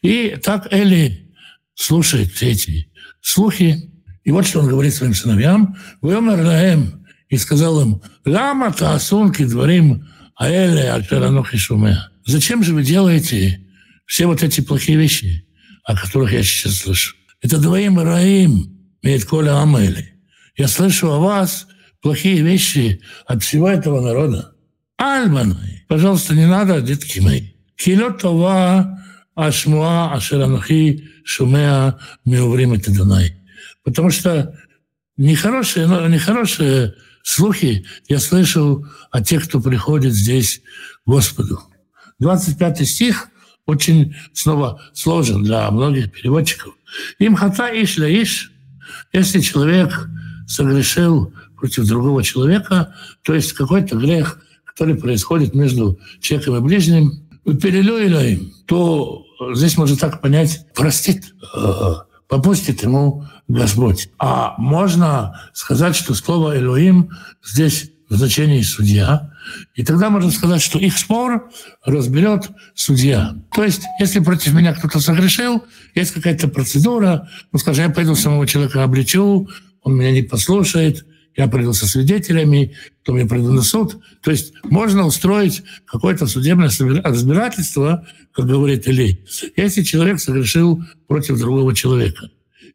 [0.00, 1.30] И так Эли
[1.74, 3.92] слушает все эти слухи,
[4.24, 5.76] и вот что он говорит своим сыновьям.
[6.00, 12.10] «Вымер лаэм» и сказал им, «Лама таасунки дворим аэле альтеранохи шумеа».
[12.24, 13.66] Зачем же вы делаете
[14.06, 15.44] все вот эти плохие вещи,
[15.84, 17.16] о которых я сейчас слышу?
[17.42, 20.17] Это двоим раим, имеет коля амели.
[20.58, 21.68] Я слышу о вас
[22.02, 24.52] плохие вещи от всего этого народа.
[24.96, 27.50] Альманы, пожалуйста, не надо, детки мои.
[27.76, 28.98] Килот това
[29.36, 33.36] ашмуа ашеранухи шумеа меуврим это Дунай.
[33.84, 34.58] Потому что
[35.16, 40.60] нехорошие, нехорошие слухи я слышу о тех, кто приходит здесь
[41.06, 41.60] Господу.
[42.18, 43.28] 25 стих
[43.64, 46.74] очень снова сложен для многих переводчиков.
[47.20, 48.50] Им хата иш ля иш,
[49.12, 50.08] если человек
[50.48, 58.32] согрешил против другого человека, то есть какой-то грех, который происходит между человеком и ближним, перелюили
[58.32, 61.94] им, то здесь можно так понять, простит, э,
[62.28, 64.10] попустит ему Господь.
[64.18, 67.10] А можно сказать, что слово «Элоим»
[67.42, 69.30] здесь в значении «судья»,
[69.74, 71.50] и тогда можно сказать, что их спор
[71.84, 73.34] разберет судья.
[73.54, 78.46] То есть, если против меня кто-то согрешил, есть какая-то процедура, ну, скажем, я пойду самого
[78.46, 79.48] человека обличу,
[79.88, 81.04] он меня не послушает,
[81.36, 83.98] я приду со свидетелями, потом я приду на суд.
[84.22, 86.70] То есть можно устроить какое-то судебное
[87.04, 89.24] разбирательство, как говорит Или,
[89.56, 92.30] если человек совершил против другого человека.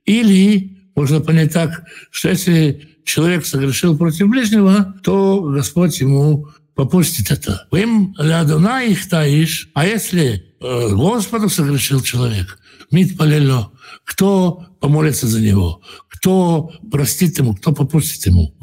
[0.06, 7.67] Или можно понять так, что если человек согрешил против ближнего, то Господь ему попустит это.
[7.71, 12.58] Им лядуна их таишь, а если э, Господу согрешил человек,
[12.91, 13.73] мит полело,
[14.06, 15.82] кто помолится за него,
[16.23, 18.55] кто простит ему, кто попустит ему.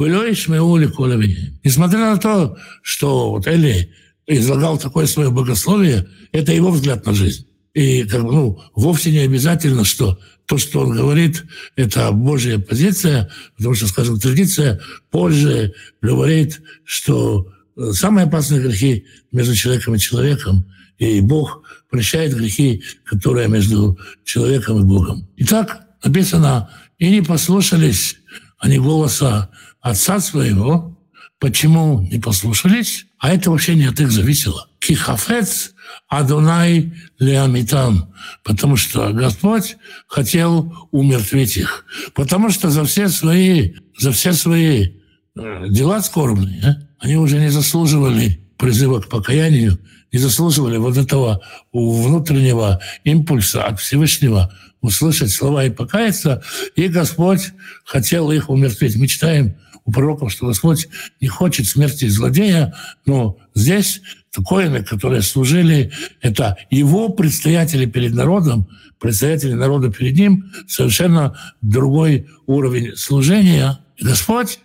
[1.62, 3.92] Несмотря на то, что вот Эли
[4.26, 7.46] излагал такое свое богословие, это его взгляд на жизнь.
[7.74, 11.44] И как ну, вовсе не обязательно, что то, что он говорит,
[11.76, 19.54] это Божья позиция, потому что, скажем, традиция позже говорит, что э, самые опасные грехи между
[19.54, 20.64] человеком и человеком,
[20.96, 25.28] и Бог прощает грехи, которые между человеком и Богом.
[25.36, 26.70] Итак, написано,
[27.00, 28.20] и не послушались
[28.60, 30.96] они голоса отца своего.
[31.40, 33.06] Почему не послушались?
[33.18, 34.68] А это вообще не от их зависело.
[34.78, 35.72] Кихафец
[36.08, 38.12] Адонай Леамитам,
[38.44, 41.84] потому что Господь хотел умертвить их,
[42.14, 44.90] потому что за все свои, за все свои
[45.36, 49.78] э, дела скорбные а, они уже не заслуживали призыва к покаянию,
[50.12, 51.40] не заслуживали вот этого
[51.72, 56.42] внутреннего импульса от Всевышнего услышать слова и покаяться,
[56.74, 57.52] и Господь
[57.84, 58.96] хотел их умертвить.
[58.96, 60.88] Мы читаем у пророков, что Господь
[61.20, 62.74] не хочет смерти злодея,
[63.06, 64.00] но здесь
[64.44, 68.68] коины, которые служили, это его предстоятели перед народом,
[69.00, 73.80] предстоятели народа перед ним, совершенно другой уровень служения.
[73.96, 74.60] И Господь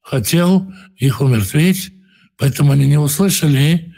[0.00, 1.92] хотел их умертвить,
[2.38, 3.94] поэтому они не услышали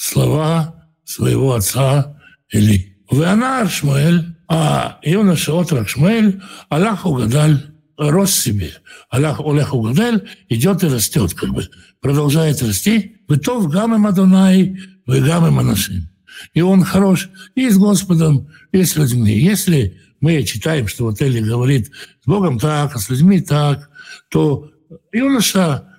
[0.00, 2.16] слова своего отца
[2.50, 2.96] Или.
[3.10, 7.50] Веанар Шмуэль, а юноша отрок Шмуэль, Аллах угадал
[7.98, 8.72] рос себе.
[9.10, 11.68] Аллах Олех Угадаль идет и растет, как бы
[12.00, 13.16] продолжает расти.
[13.28, 16.08] Вы то в гамме Мадонай, вы гамме Манашим.
[16.54, 19.32] И он хорош и с Господом, и с людьми.
[19.32, 21.90] Если мы читаем, что вот Эли говорит
[22.22, 23.90] с Богом так, а с людьми так,
[24.30, 24.70] то
[25.12, 25.89] юноша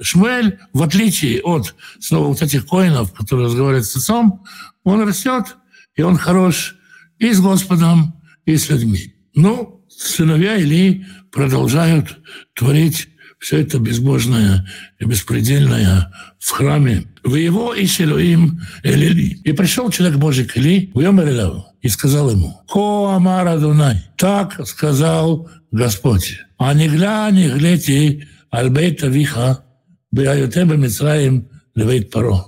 [0.00, 4.44] Шмель, в отличие от снова вот этих коинов, которые разговаривают с отцом,
[4.84, 5.56] он растет,
[5.94, 6.76] и он хорош
[7.18, 8.14] и с Господом,
[8.46, 9.14] и с людьми.
[9.34, 12.18] Ну, сыновья Или продолжают
[12.54, 13.08] творить
[13.38, 17.06] все это безбожное и беспредельное в храме.
[17.24, 19.40] В его и Ишелуим Элили.
[19.44, 24.04] И пришел человек Божий к Или, в и сказал ему, «Хо Амара Дунай».
[24.16, 26.38] Так сказал Господь.
[26.58, 29.64] «А не гля, не глядите, альбейта виха,
[30.10, 32.46] беаютеба Мицраим לבית פרעה».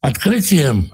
[0.00, 0.92] Открытием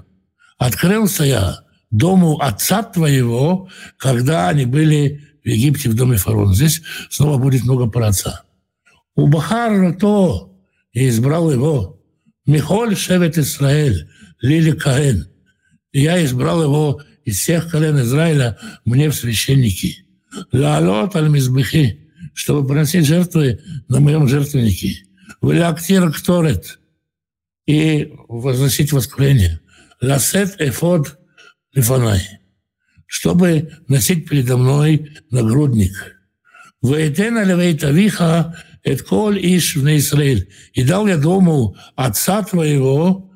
[0.57, 1.59] открылся я
[1.91, 6.53] дому отца твоего, когда они были в Египте в доме фараона.
[6.55, 8.43] Здесь снова будет много про отца.
[9.15, 10.57] ובחר אותו
[10.91, 12.01] и избрал его.
[12.45, 14.09] מכל שבטי ישראל,
[14.41, 15.27] לי לכהן.
[15.91, 20.05] Я избрал его из всех колен Израиля мне в священники.
[20.51, 21.29] לעלות על
[22.33, 25.05] чтобы приносить жертвы на моем жертвеннике.
[25.43, 26.79] Валиактир кторет
[27.65, 29.59] и возносить воскурение.
[29.99, 31.19] Ласет эфод
[31.73, 32.21] лифанай,
[33.07, 36.15] чтобы носить передо мной нагрудник.
[36.81, 40.49] Вейтена левейта виха эт коль иш в Израиль.
[40.71, 43.29] И дал я дому отца твоего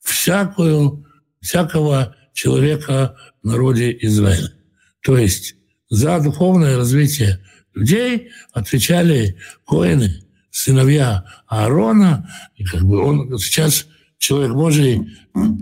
[0.00, 1.04] всякую,
[1.42, 4.54] всякого человека в народе Израиля.
[5.02, 5.56] То есть
[5.90, 7.44] за духовное развитие
[7.74, 9.36] людей отвечали
[9.66, 10.22] коины,
[10.52, 12.30] сыновья Аарона.
[12.54, 13.86] И как бы он сейчас,
[14.18, 15.16] человек Божий,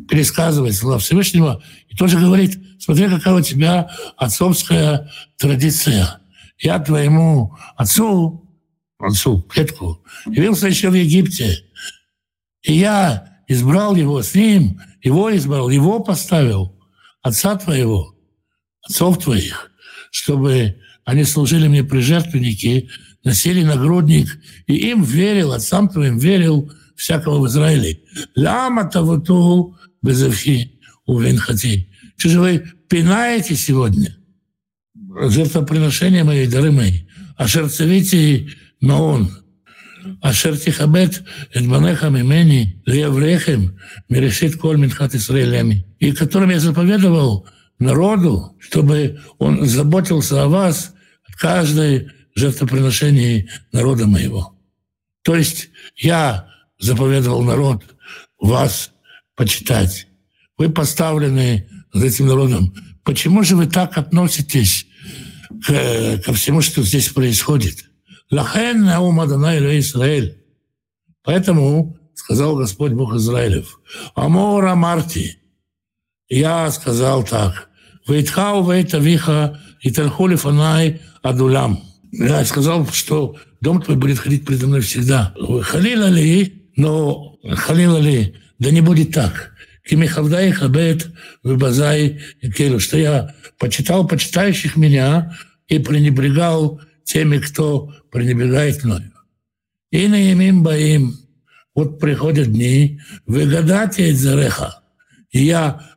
[0.08, 6.20] пересказывает слова Всевышнего и тоже говорит, смотри, какая у тебя отцовская традиция.
[6.58, 8.46] Я твоему отцу,
[8.98, 11.64] отцу, предку, явился еще в Египте.
[12.62, 16.78] И я избрал его с ним, его избрал, его поставил,
[17.22, 18.14] отца твоего,
[18.82, 19.70] отцов твоих,
[20.10, 22.90] чтобы они служили мне при жертвеннике,
[23.23, 24.27] носили нагрудник,
[24.67, 28.01] и им верил, отцам твоим верил всякого в Израиле.
[28.35, 31.89] Лама тавуту безевхи увенхати.
[32.17, 34.17] Что же вы пинаете сегодня?
[35.29, 37.01] Жертвоприношения мои, дары мои.
[37.37, 38.47] А сердцевите
[38.81, 39.31] он.
[40.21, 41.07] אשר תכבד
[41.57, 43.65] את בניך ממני ליבריכם
[44.09, 45.81] מראשית כל מנחת ישראל ימי.
[45.99, 47.47] И которым я заповедовал
[47.79, 50.93] народу, чтобы он заботился о вас
[51.27, 52.07] от каждой
[52.40, 54.56] жертвоприношении народа моего.
[55.22, 57.84] То есть я заповедовал народ
[58.38, 58.92] вас
[59.36, 60.06] почитать.
[60.56, 62.74] Вы поставлены за этим народом.
[63.04, 64.86] Почему же вы так относитесь
[65.66, 67.84] к, ко всему, что здесь происходит?
[68.30, 70.42] Лахен наум Адонай Израиль.
[71.22, 73.80] Поэтому сказал Господь Бог Израилев,
[74.14, 75.38] Амора Марти,
[76.28, 77.68] я сказал так,
[78.06, 81.89] Вейтхау вейта виха и тархули фанай адулям.
[82.12, 85.34] Я сказал, что дом твой будет ходить предо мной всегда.
[85.62, 89.52] Халила ли, но халила ли, да не будет так.
[89.88, 91.10] Кимихавдай хабет
[91.42, 92.20] выбазай
[92.56, 95.36] келю, что я почитал почитающих меня
[95.68, 99.12] и пренебрегал теми, кто пренебрегает мною.
[99.90, 101.16] И на имим боим,
[101.74, 104.82] вот приходят дни, выгадайте зареха,
[105.30, 105.90] и я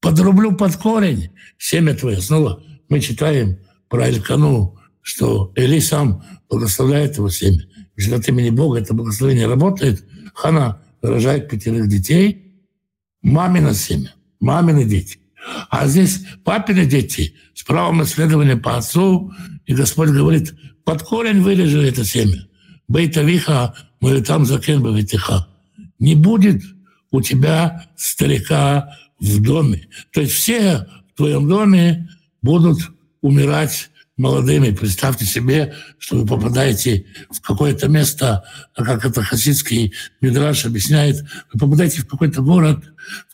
[0.00, 2.20] подрублю под корень семя твое.
[2.20, 3.58] Снова мы читаем
[3.88, 7.64] про Элькану, что Эли сам благословляет его семя.
[7.96, 12.54] Если от имени Бога это благословение работает, Хана рожает пятерых детей,
[13.20, 15.18] мамина семя, мамины дети.
[15.68, 19.32] А здесь папины дети с правом наследования по отцу,
[19.66, 22.46] и Господь говорит, под корень вырежи это семя.
[22.88, 25.48] Бейтавиха, мы там закен бавитиха.
[25.98, 26.62] Не будет
[27.10, 29.88] у тебя старика в доме.
[30.12, 32.08] То есть все в твоем доме
[32.40, 32.78] будут
[33.20, 34.70] умирать молодыми.
[34.70, 38.44] Представьте себе, что вы попадаете в какое-то место,
[38.74, 42.84] а как это хасидский Мидраш объясняет, вы попадаете в какой-то город,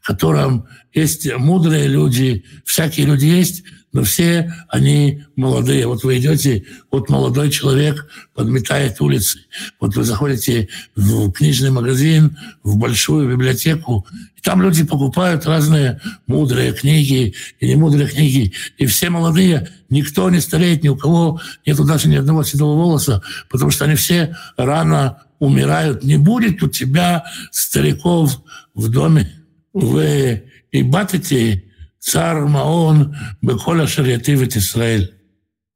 [0.00, 5.86] в котором есть мудрые люди, всякие люди есть, но все они молодые.
[5.86, 9.40] Вот вы идете, вот молодой человек подметает улицы.
[9.80, 16.72] Вот вы заходите в книжный магазин, в большую библиотеку, и там люди покупают разные мудрые
[16.72, 18.52] книги и не мудрые книги.
[18.76, 23.22] И все молодые, никто не стареет, ни у кого нету даже ни одного седого волоса,
[23.48, 26.04] потому что они все рано умирают.
[26.04, 28.42] Не будет у тебя стариков
[28.74, 29.32] в доме.
[29.72, 31.67] Вы и батите
[32.08, 35.14] царь Маон Беколя Шариативит Израиль.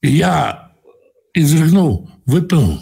[0.00, 0.72] И я
[1.34, 2.80] изрыгнул, выпил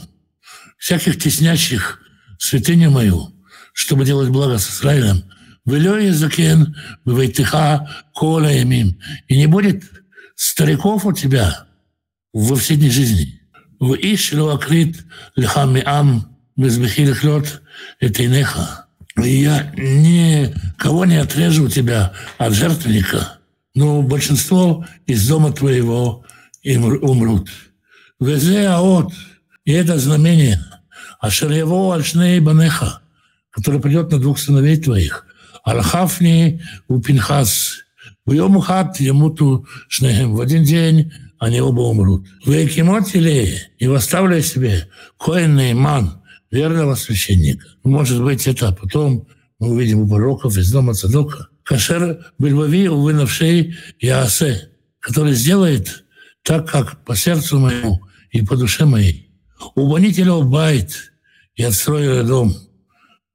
[0.79, 2.01] всяких теснящих
[2.39, 3.35] святыню мою,
[3.73, 5.25] чтобы делать благо с Израилем.
[5.67, 8.99] Велё закен бывайтыха кола имим.
[9.29, 9.85] И не будет
[10.37, 11.67] стариков у тебя
[12.33, 13.41] во всей дни жизни.
[13.79, 15.05] В ишлю акрит
[15.37, 17.63] лихами ам безбехи лихлет
[17.99, 18.87] это инеха
[19.17, 23.39] я никого не отрежу тебя от жертвенника,
[23.75, 26.25] но большинство из дома твоего
[26.65, 27.51] умрут.
[28.19, 29.13] Везе аот,
[29.65, 30.61] и это знамение,
[31.21, 33.01] ашер его альшней банеха,
[33.51, 35.27] который придет на двух сыновей твоих,
[35.65, 37.85] Алхафни у Пинхас,
[38.25, 40.35] в Йомухат Ямуту Шнехем.
[40.35, 42.27] В один день они оба умрут.
[42.45, 47.67] В Экимотеле и восставляй себе Коин Ман, верного священника.
[47.85, 49.27] Может быть, это потом
[49.59, 51.49] мы увидим у пророков из дома Цадока.
[51.71, 56.05] Кашер Бельвави, увы, навшей Яасе, который сделает
[56.43, 58.01] так как по сердцу моему
[58.33, 59.31] и по душе моей.
[59.77, 61.13] Убанитель байт,
[61.55, 62.57] и отстрою дом.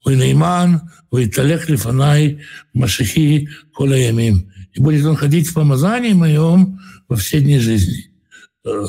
[0.03, 0.81] Вы Нейман,
[1.11, 2.41] вы Талех Лифанай,
[2.73, 4.51] Машихи, Коля Ямим.
[4.73, 8.11] И будет он ходить в помазании моем во все дни жизни.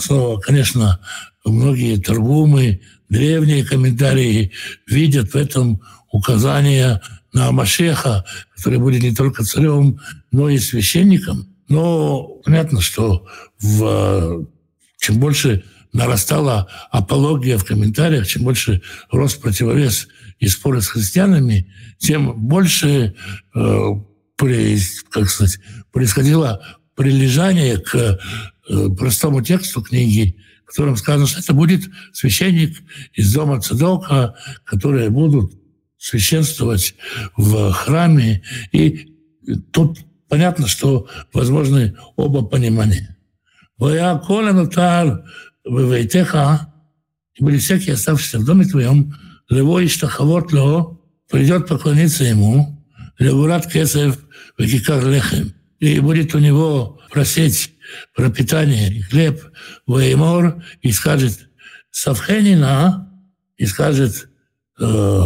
[0.00, 0.98] Снова, конечно,
[1.44, 4.50] многие торгумы, древние комментарии
[4.88, 7.00] видят в этом указание
[7.36, 8.24] на Машеха,
[8.56, 10.00] который будет не только царем,
[10.32, 11.54] но и священником.
[11.68, 13.26] Но понятно, что
[13.60, 14.46] в,
[14.98, 15.62] чем больше
[15.92, 18.80] нарастала апология в комментариях, чем больше
[19.10, 20.08] рос противовес
[20.38, 23.14] и споры с христианами, тем больше,
[23.54, 23.90] э,
[24.36, 24.78] при,
[25.10, 25.58] как сказать,
[25.92, 26.62] происходило
[26.94, 31.82] прилежание к э, простому тексту книги, в котором сказано, что это будет
[32.14, 32.78] священник
[33.12, 34.34] из дома Цедока,
[34.64, 35.52] которые будут
[35.98, 36.94] священствовать
[37.36, 38.42] в храме.
[38.72, 39.14] И
[39.72, 43.16] тут понятно, что возможны оба понимания.
[47.34, 49.14] И были всякие оставшиеся в доме твоем,
[49.48, 52.82] лево и штахавот ло, придет поклониться ему,
[53.18, 54.18] левурат кесев
[54.58, 57.74] векикар лехем, и будет у него просить
[58.14, 59.40] пропитание и хлеб,
[59.86, 61.48] воемор, и скажет
[61.90, 63.10] «Савхенина»,
[63.56, 64.28] и скажет
[64.78, 65.22] э,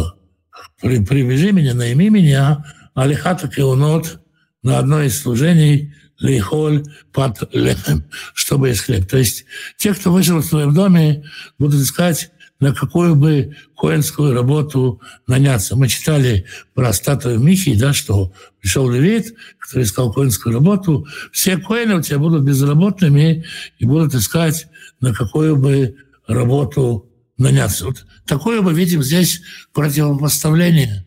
[0.81, 4.19] «Привяжи меня, найми меня, алихата кеунот»
[4.63, 8.03] на одно из служений лихоль под лехем,
[8.33, 9.07] чтобы есть хлеб.
[9.07, 9.45] То есть
[9.77, 11.23] те, кто вышел в твоем доме,
[11.57, 15.75] будут искать на какую бы коинскую работу наняться.
[15.75, 21.07] Мы читали про статую Михи, да, что пришел левит, который искал коинскую работу.
[21.31, 23.45] Все коины у тебя будут безработными
[23.79, 24.67] и будут искать
[24.99, 25.95] на какую бы
[26.27, 27.85] работу наняться.
[27.85, 29.41] Вот такое мы видим здесь
[29.73, 31.05] противопоставление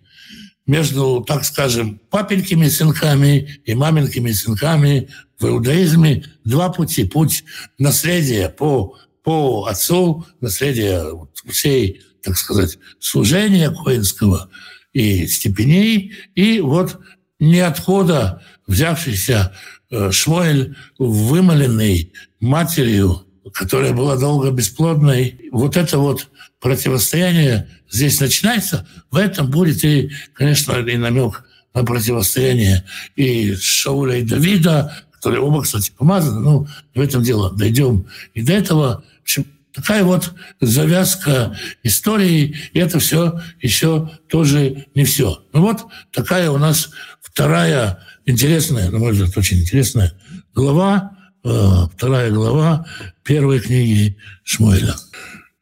[0.66, 5.08] между, так скажем, папенькими сынками и маменькими сынками
[5.38, 7.04] в иудаизме два пути.
[7.04, 7.44] Путь
[7.78, 11.02] наследия по по отцу наследие
[11.48, 14.50] всей, так сказать, служения коинского
[14.92, 17.00] и степеней, и вот
[17.40, 19.54] ниоткуда взявшийся
[19.90, 26.28] э, Шмуэль, вымоленный матерью, которая была долго бесплодной, вот это вот
[26.60, 32.84] противостояние здесь начинается, в этом будет и, конечно, и намек на противостояние
[33.16, 37.52] и Шауля, и Давида, которые оба, кстати, помазаны, ну, в этом дело.
[37.52, 44.86] Дойдем и до этого, в общем, такая вот завязка истории, и это все еще тоже
[44.94, 45.42] не все.
[45.52, 46.90] Ну вот такая у нас
[47.20, 50.12] вторая интересная, на мой взгляд, очень интересная
[50.54, 51.13] глава,
[51.44, 52.86] вторая глава
[53.22, 54.94] первой книги Шмуэля.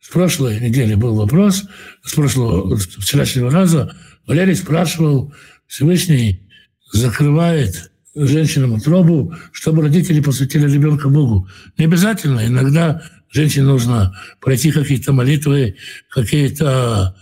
[0.01, 1.65] С прошлой недели был вопрос,
[2.05, 3.95] с прошлого, вчерашнего раза
[4.27, 5.35] Валерий спрашивал,
[5.67, 6.49] Всевышний
[6.93, 11.49] закрывает женщинам утробу, чтобы родители посвятили ребенка Богу.
[11.79, 12.47] Не обязательно.
[12.47, 13.03] Иногда
[13.33, 15.77] Женщине нужно пройти какие-то молитвы,
[16.11, 17.17] какие-то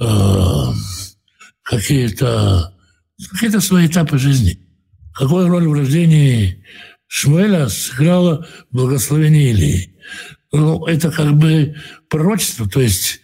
[0.00, 0.04] э,
[1.62, 2.72] какие-то
[3.32, 4.60] какие-то свои этапы жизни.
[5.12, 6.64] Какую роль в рождении
[7.08, 9.94] Шмуэля сыграло благословение Илии?
[10.52, 11.74] Ну, это как бы
[12.08, 13.20] пророчество, то есть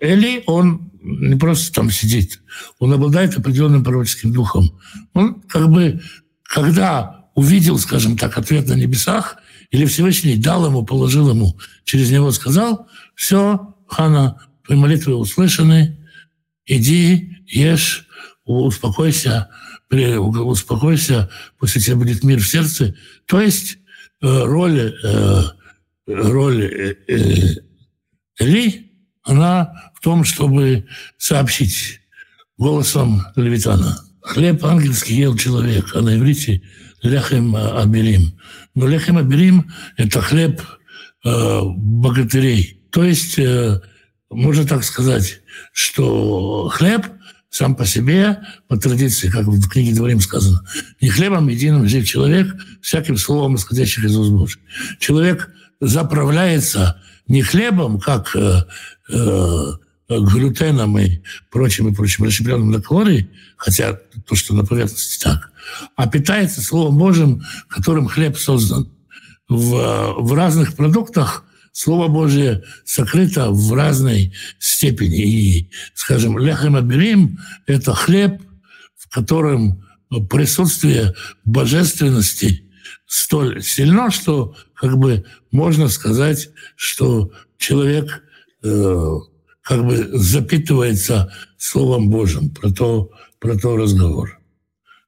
[0.00, 2.40] Эли, он не просто там сидит,
[2.78, 4.78] он обладает определенным пророческим духом.
[5.14, 6.02] Он как бы,
[6.42, 9.36] когда увидел, скажем так, ответ на небесах,
[9.70, 15.98] или Всевышний дал ему, положил ему, через него сказал, все, Хана, твои молитвы услышаны,
[16.66, 18.06] иди, ешь,
[18.44, 19.48] успокойся,
[19.90, 22.94] успокойся, после тебя будет мир в сердце.
[23.26, 23.78] То есть
[24.20, 25.42] э, роль, э,
[26.06, 27.54] роль э,
[28.38, 30.86] Эли, она в том, чтобы
[31.16, 32.00] сообщить
[32.56, 33.98] голосом Левитана.
[34.20, 36.62] Хлеб ангельский ел человек, а на иврите
[37.02, 38.38] лехем аберим.
[38.74, 40.60] Но лехем аберим– это хлеб
[41.24, 42.82] э, богатырей.
[42.90, 43.80] То есть, э,
[44.30, 45.40] можно так сказать,
[45.72, 47.06] что хлеб
[47.50, 50.62] сам по себе, по традиции, как в книге Дворим сказано,
[51.00, 54.60] не хлебом единым жив человек, всяким словом, исходящих из уст Божьих.
[54.98, 58.62] Человек заправляется не хлебом, как э,
[59.10, 59.72] э,
[60.08, 61.20] глютеном и
[61.50, 65.52] прочим и прочим расщепленным на калории, хотя то, что на поверхности так,
[65.96, 68.90] а питается Словом Божьим, которым хлеб создан.
[69.48, 71.44] В, в разных продуктах
[71.80, 75.20] Слово Божье сокрыто в разной степени.
[75.20, 78.42] И, скажем, лехем аберим– это хлеб,
[78.96, 79.86] в котором
[80.28, 81.14] присутствие
[81.44, 82.64] божественности
[83.06, 88.24] столь сильно, что как бы можно сказать, что человек
[88.64, 89.12] э,
[89.62, 94.40] как бы запитывается Словом Божьим, про то, про то разговор.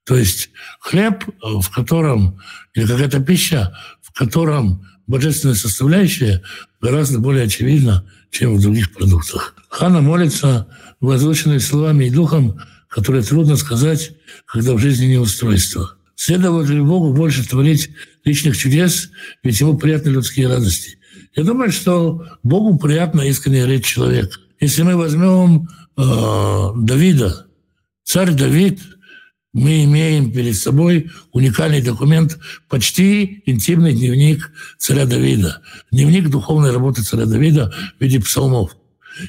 [0.05, 2.39] То есть хлеб, в котором,
[2.75, 6.41] или какая-то пища, в котором божественная составляющая
[6.81, 9.57] гораздо более очевидна, чем в других продуктах.
[9.69, 10.69] Хана молится,
[11.01, 14.13] возвышенными словами и духом, которые трудно сказать,
[14.47, 15.97] когда в жизни неустройство.
[16.15, 17.91] Следовало ли Богу больше творить
[18.25, 19.11] личных чудес,
[19.43, 20.99] ведь ему приятны людские радости.
[21.35, 24.39] Я думаю, что Богу приятна искренняя речь человека.
[24.61, 27.47] Если мы возьмем э, Давида,
[28.05, 28.81] царь Давид,
[29.53, 32.39] мы имеем перед собой уникальный документ,
[32.69, 38.77] почти интимный дневник царя Давида, дневник духовной работы царя Давида в виде псалмов.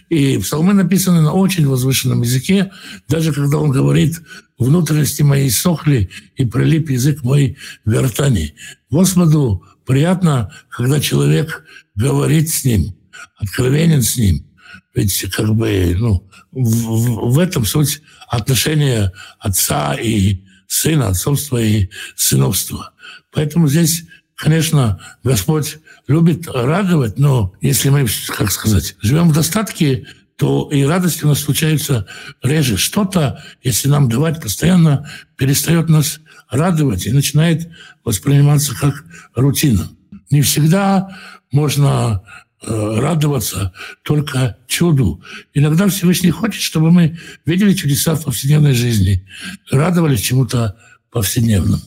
[0.10, 2.72] И псалмы написаны на очень возвышенном языке,
[3.08, 4.22] даже когда он говорит
[4.58, 8.54] «внутренности мои сохли, и прилип язык мой в гортани».
[8.92, 11.64] Господу приятно, когда человек
[11.96, 12.96] говорит с ним,
[13.38, 14.46] откровенен с ним.
[14.94, 22.92] Ведь как бы ну, в, в этом суть отношения отца и сына, отцовства и сыновства.
[23.32, 24.04] Поэтому здесь,
[24.36, 31.24] конечно, Господь любит радовать, но если мы, как сказать, живем в достатке, то и радости
[31.24, 32.08] у нас случаются
[32.42, 32.76] реже.
[32.78, 36.20] Что-то, если нам давать постоянно, перестает нас
[36.50, 37.70] радовать и начинает
[38.04, 39.90] восприниматься как рутина.
[40.32, 41.18] Не всегда
[41.52, 42.24] можно
[42.64, 45.24] радоваться только чуду.
[45.54, 49.26] Иногда Всевышний хочет, чтобы мы видели чудеса в повседневной жизни,
[49.72, 50.78] радовались чему-то
[51.12, 51.82] повседневному.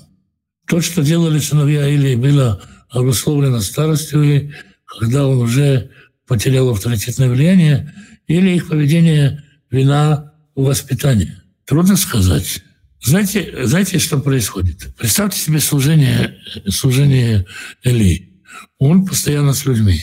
[0.66, 4.54] То, что делали сыновья или было обусловлено старостью, или
[4.98, 5.90] когда он уже
[6.26, 7.92] потерял авторитетное влияние,
[8.26, 11.42] или их поведение вина у воспитания.
[11.66, 12.62] Трудно сказать.
[13.02, 14.94] Знаете, знаете, что происходит?
[14.96, 17.46] Представьте себе служение, служение
[17.82, 18.30] Эли.
[18.78, 20.00] Он постоянно с людьми.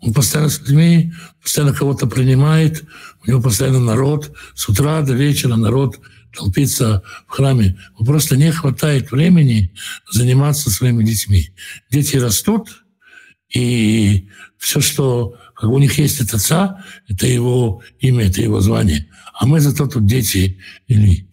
[0.00, 2.84] Он постоянно с людьми, постоянно кого-то принимает,
[3.24, 5.98] у него постоянно народ, с утра до вечера народ
[6.36, 7.76] толпится в храме.
[7.98, 9.72] Просто не хватает времени
[10.10, 11.50] заниматься своими детьми.
[11.90, 12.84] Дети растут,
[13.52, 14.28] и
[14.58, 19.08] все, что как у них есть от отца, это его имя, это его звание.
[19.34, 21.28] А мы зато тут дети или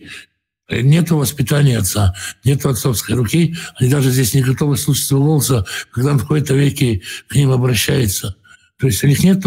[0.69, 3.55] нет воспитания отца, нет отцовской руки.
[3.75, 7.51] Они даже здесь не готовы слушать своего голоса, когда он в какой-то веке к ним
[7.51, 8.35] обращается.
[8.77, 9.43] То есть у них нет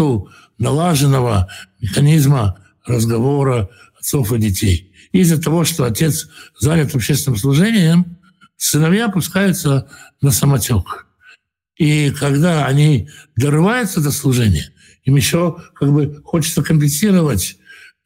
[0.57, 1.49] налаженного
[1.79, 4.93] механизма разговора отцов и детей.
[5.11, 8.17] Из-за того, что отец занят общественным служением,
[8.57, 9.89] сыновья опускаются
[10.21, 11.07] на самотек.
[11.77, 14.71] И когда они дорываются до служения,
[15.03, 17.57] им еще как бы хочется компенсировать,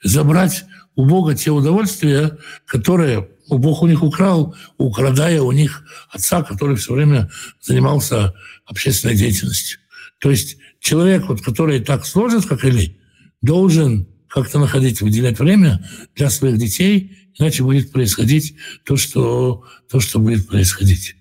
[0.03, 0.65] забрать
[0.95, 6.93] у Бога те удовольствия, которые Бог у них украл, украдая у них отца, который все
[6.93, 8.33] время занимался
[8.65, 9.79] общественной деятельностью.
[10.19, 12.97] То есть человек, вот, который так сложен, как Или,
[13.41, 20.19] должен как-то находить, выделять время для своих детей, иначе будет происходить то, что, то, что
[20.19, 21.15] будет происходить.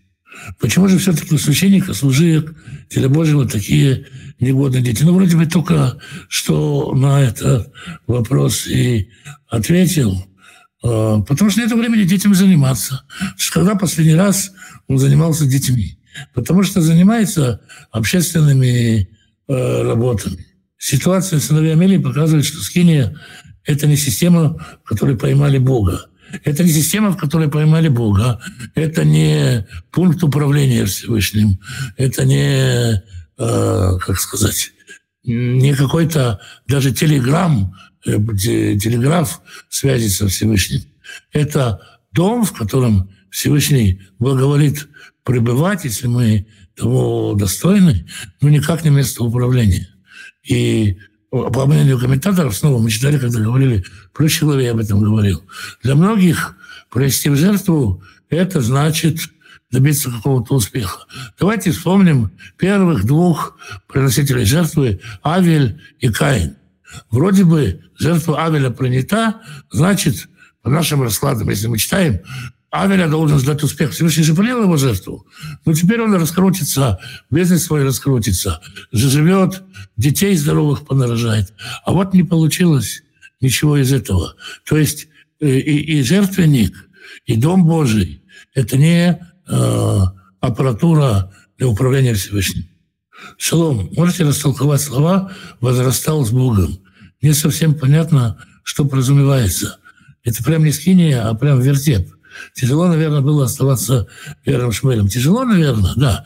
[0.58, 2.54] Почему же все-таки у священника, служек,
[2.88, 4.06] Теля Божьего такие
[4.40, 5.04] негодные дети?
[5.04, 5.98] Ну, вроде бы только
[6.28, 7.72] что на этот
[8.06, 9.10] вопрос и
[9.48, 10.26] ответил.
[10.82, 13.04] А, потому что нет времени детям заниматься.
[13.52, 14.52] Когда последний раз
[14.88, 15.98] он занимался детьми?
[16.34, 17.60] Потому что занимается
[17.92, 19.11] общественными
[19.48, 20.46] э, работами.
[20.78, 23.18] Ситуация с сыновья Амелии показывает, что Скиния–
[23.64, 26.06] это не система, в которой поймали Бога.
[26.44, 28.40] Это не система, в которой поймали Бога.
[28.74, 31.60] Это не пункт управления Всевышним.
[31.96, 33.02] Это не,
[33.38, 34.72] э, как сказать,
[35.24, 40.82] не какой-то даже телеграмм, э, телеграф связи со Всевышним.
[41.32, 41.80] Это
[42.12, 44.88] дом, в котором Всевышний благоволит
[45.24, 48.06] пребывать, если мы достойны,
[48.40, 49.88] но никак не место управления.
[50.42, 50.98] И
[51.30, 53.84] по мнению комментаторов, снова мы читали, когда говорили,
[54.64, 55.42] я об этом говорил.
[55.82, 56.56] Для многих
[56.90, 59.18] провести в жертву– это значит
[59.70, 61.06] добиться какого-то успеха.
[61.38, 63.56] Давайте вспомним первых двух
[63.88, 66.56] приносителей жертвы– Авель и Каин.
[67.10, 70.28] Вроде бы жертва Авеля принята, значит,
[70.62, 72.20] по нашим раскладам, если мы читаем,
[72.72, 73.92] Авеля должен ждать успех.
[73.92, 75.26] Всевышний же принял его жертву.
[75.66, 76.98] Но теперь он раскрутится,
[77.30, 79.62] бизнес свой раскрутится, заживет,
[79.98, 81.52] детей здоровых понарожает.
[81.84, 83.02] А вот не получилось
[83.42, 84.36] ничего из этого.
[84.64, 85.08] То есть
[85.40, 86.88] э, и, и жертвенник,
[87.26, 90.00] и Дом Божий– это не э,
[90.40, 92.64] аппаратура для управления Всевышним.
[93.36, 96.78] Шалом, можете растолковать слова «возрастал с Богом»?
[97.20, 99.78] Не совсем понятно, что подразумевается.
[100.24, 102.14] Это прям не скиния, а прям вертеп–
[102.54, 104.08] Тяжело, наверное, было оставаться
[104.44, 105.08] первым шмелем.
[105.08, 106.24] Тяжело, наверное, да.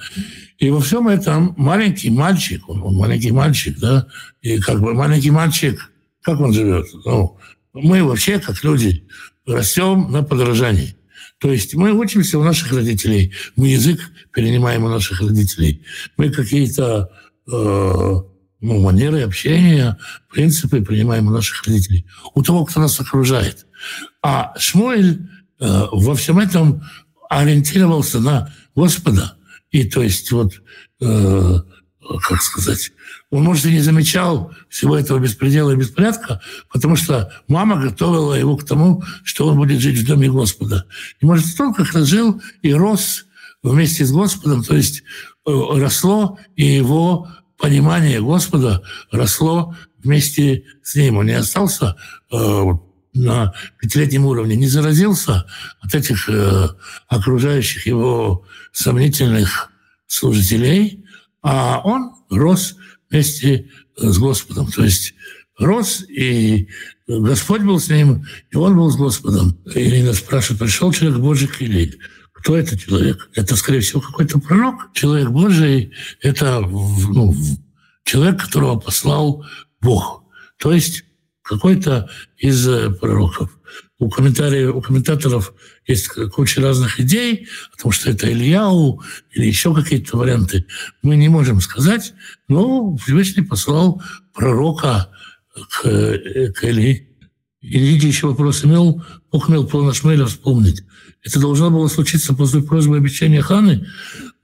[0.59, 4.07] И во всем этом маленький мальчик, он, он маленький мальчик, да,
[4.41, 5.91] и как бы маленький мальчик,
[6.23, 6.87] как он живет?
[7.05, 7.39] Ну,
[7.73, 9.07] мы вообще, как люди,
[9.47, 10.97] растем на подражании.
[11.39, 14.01] То есть мы учимся у наших родителей, мы язык
[14.33, 15.83] перенимаем у наших родителей,
[16.17, 17.11] мы какие-то
[17.47, 18.21] э,
[18.61, 19.99] ну, манеры общения,
[20.33, 23.67] принципы принимаем у наших родителей, у того, кто нас окружает.
[24.23, 25.29] А Шмуэль
[25.59, 26.83] во всем этом
[27.29, 29.37] ориентировался на Господа.
[29.71, 30.53] И то есть вот,
[31.01, 31.59] э,
[32.29, 32.93] как сказать,
[33.31, 36.41] он, может, и не замечал всего этого беспредела и беспорядка,
[36.73, 40.87] потому что мама готовила его к тому, что он будет жить в доме Господа.
[41.21, 43.27] И, может, он как раз жил и рос
[43.63, 45.03] вместе с Господом, то есть
[45.47, 47.29] э, росло, и его
[47.59, 51.19] понимание Господа росло вместе с ним.
[51.19, 51.97] Он не остался
[52.31, 52.63] э,
[53.17, 55.47] на пятилетнем уровне, не заразился
[55.81, 56.69] от этих э,
[57.09, 59.71] окружающих его сомнительных
[60.07, 61.05] служителей,
[61.43, 62.77] а он рос
[63.11, 64.71] вместе с Господом.
[64.71, 65.15] То есть
[65.59, 66.69] рос, и
[67.07, 69.59] Господь был с ним, и он был с Господом.
[69.75, 71.99] Ирина спрашивает, пришел человек Божий к Илии.
[72.33, 73.31] Кто это человек?
[73.35, 74.93] Это, скорее всего, какой-то пророк.
[74.93, 77.35] Человек Божий– это ну,
[78.05, 79.45] человек, которого послал
[79.81, 80.25] Бог.
[80.59, 81.05] То есть
[81.47, 83.51] какой-то из э, пророков.
[83.99, 85.55] У, комментариев, у комментаторов
[85.87, 89.01] есть куча разных идей, потому что это Ильяу
[89.33, 90.67] или еще какие-то варианты.
[91.03, 92.15] Мы не можем сказать,
[92.49, 94.03] но Всевышний послал
[94.35, 95.11] пророка
[95.71, 97.09] к, э, к Илии.
[97.63, 100.83] Ильи еще вопрос имел, Бог имел полно Шмеля вспомнить.
[101.23, 103.87] Это должно было случиться после просьбы обещания Ханы,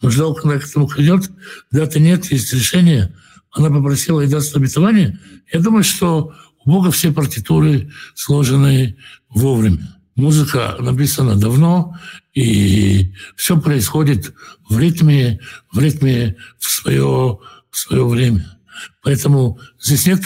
[0.00, 1.30] но ждал, когда к этому придет.
[1.70, 3.14] Даты нет, есть решение.
[3.53, 5.18] Она попросила и даст обетование.
[5.53, 6.34] Я думаю, что
[6.64, 8.96] у Бога все партитуры сложены
[9.28, 9.96] вовремя.
[10.14, 11.96] Музыка написана давно,
[12.34, 14.34] и все происходит
[14.68, 15.40] в ритме,
[15.72, 17.38] в ритме в свое,
[17.70, 18.58] в свое время.
[19.02, 20.24] Поэтому здесь нет,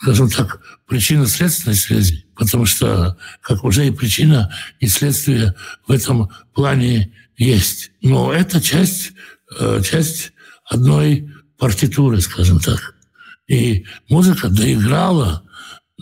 [0.00, 5.54] скажем так, причинно-следственной связи, потому что, как уже и причина, и следствие
[5.86, 7.92] в этом плане есть.
[8.02, 9.12] Но это часть,
[9.58, 10.32] э, часть
[10.64, 12.94] одной партитуры, скажем так.
[13.46, 15.42] И музыка доиграла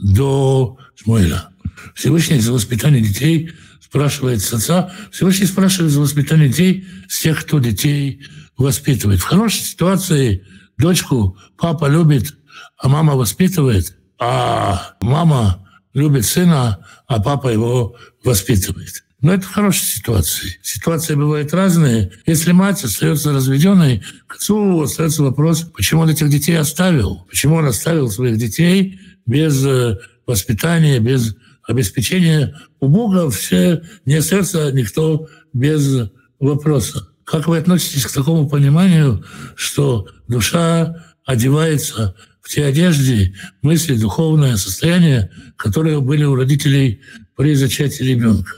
[0.02, 1.48] до Шмуэля.
[1.94, 7.58] Всевышний за воспитание детей спрашивает с отца, Всевышний спрашивает за воспитание детей с тех, кто
[7.58, 8.22] детей
[8.56, 9.20] воспитывает.
[9.20, 10.44] В хорошей ситуации
[10.78, 12.34] дочку папа любит,
[12.78, 19.04] а мама воспитывает, а мама любит сына, а папа его воспитывает.
[19.22, 20.58] Но это в хорошей ситуации.
[20.62, 22.10] Ситуации бывают разные.
[22.24, 27.26] Если мать остается разведенной, к отцу остается вопрос, почему он этих детей оставил?
[27.28, 31.34] Почему он оставил своих детей без э, воспитания, без
[31.66, 32.54] обеспечения.
[32.80, 37.08] У Бога все не остается никто без вопроса.
[37.24, 45.30] Как вы относитесь к такому пониманию, что душа одевается в те одежды, мысли, духовное состояние,
[45.56, 47.02] которые были у родителей
[47.36, 48.52] при зачатии ребенка?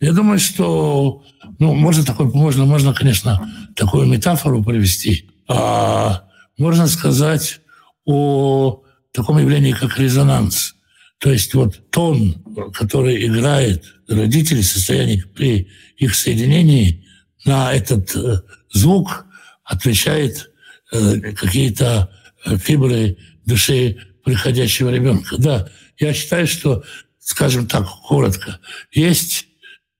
[0.00, 1.24] Я думаю, что
[1.58, 5.28] ну, можно, такой, можно, можно, конечно, такую метафору привести.
[5.48, 6.24] А
[6.56, 7.60] можно сказать
[8.04, 8.82] о
[9.18, 10.76] таком явлении, как резонанс.
[11.18, 12.36] То есть вот тон,
[12.72, 17.04] который играет родители в состоянии при их соединении,
[17.44, 18.42] на этот э,
[18.72, 19.26] звук
[19.64, 20.52] отвечает
[20.92, 22.10] э, какие-то
[22.44, 25.36] э, фибры души приходящего ребенка.
[25.38, 26.84] Да, я считаю, что,
[27.18, 28.60] скажем так, коротко,
[28.92, 29.48] есть,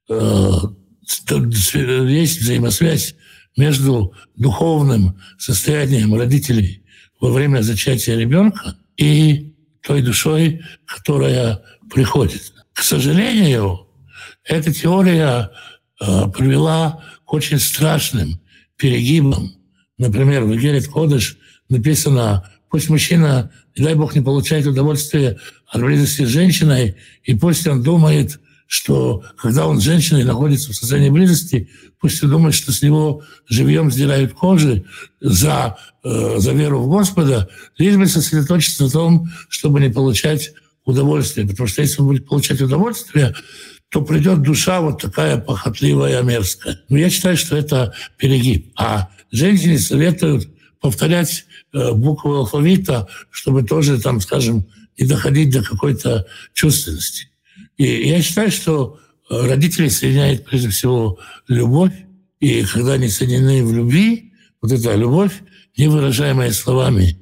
[0.09, 3.16] есть взаимосвязь
[3.57, 6.85] между духовным состоянием родителей
[7.21, 12.53] во время зачатия ребенка и той душой, которая приходит.
[12.75, 13.87] К сожалению,
[14.45, 15.51] эта теория
[16.01, 18.41] э, привела к очень страшным
[18.77, 19.53] перегибам.
[19.97, 21.39] Например, в Герет Кодыш
[21.69, 27.83] написано, пусть мужчина, дай бог, не получает удовольствие от близости с женщиной, и пусть он
[27.83, 32.83] думает, что когда он с женщиной находится в состоянии близости, пусть он думает, что с
[32.83, 34.85] него живьем сдирают кожи
[35.21, 37.49] за, э, за веру в Господа,
[37.79, 40.53] лишь бы сосредоточиться на том, чтобы не получать
[40.85, 41.49] удовольствие.
[41.49, 43.35] Потому что если он будет получать удовольствие,
[43.89, 46.79] то придет душа вот такая похотливая, мерзкая.
[46.91, 48.71] Но я считаю, что это перегиб.
[48.77, 50.47] А женщине советуют
[50.79, 54.66] повторять э, буквы алфавита, чтобы тоже, там, скажем,
[54.99, 57.29] не доходить до какой-то чувственности.
[57.79, 58.99] И я считаю, что
[59.31, 61.93] э, родители соединяют прежде всего любовь,
[62.41, 65.43] и когда они соединены в любви, вот эта любовь,
[65.76, 67.20] не выражаемая словами,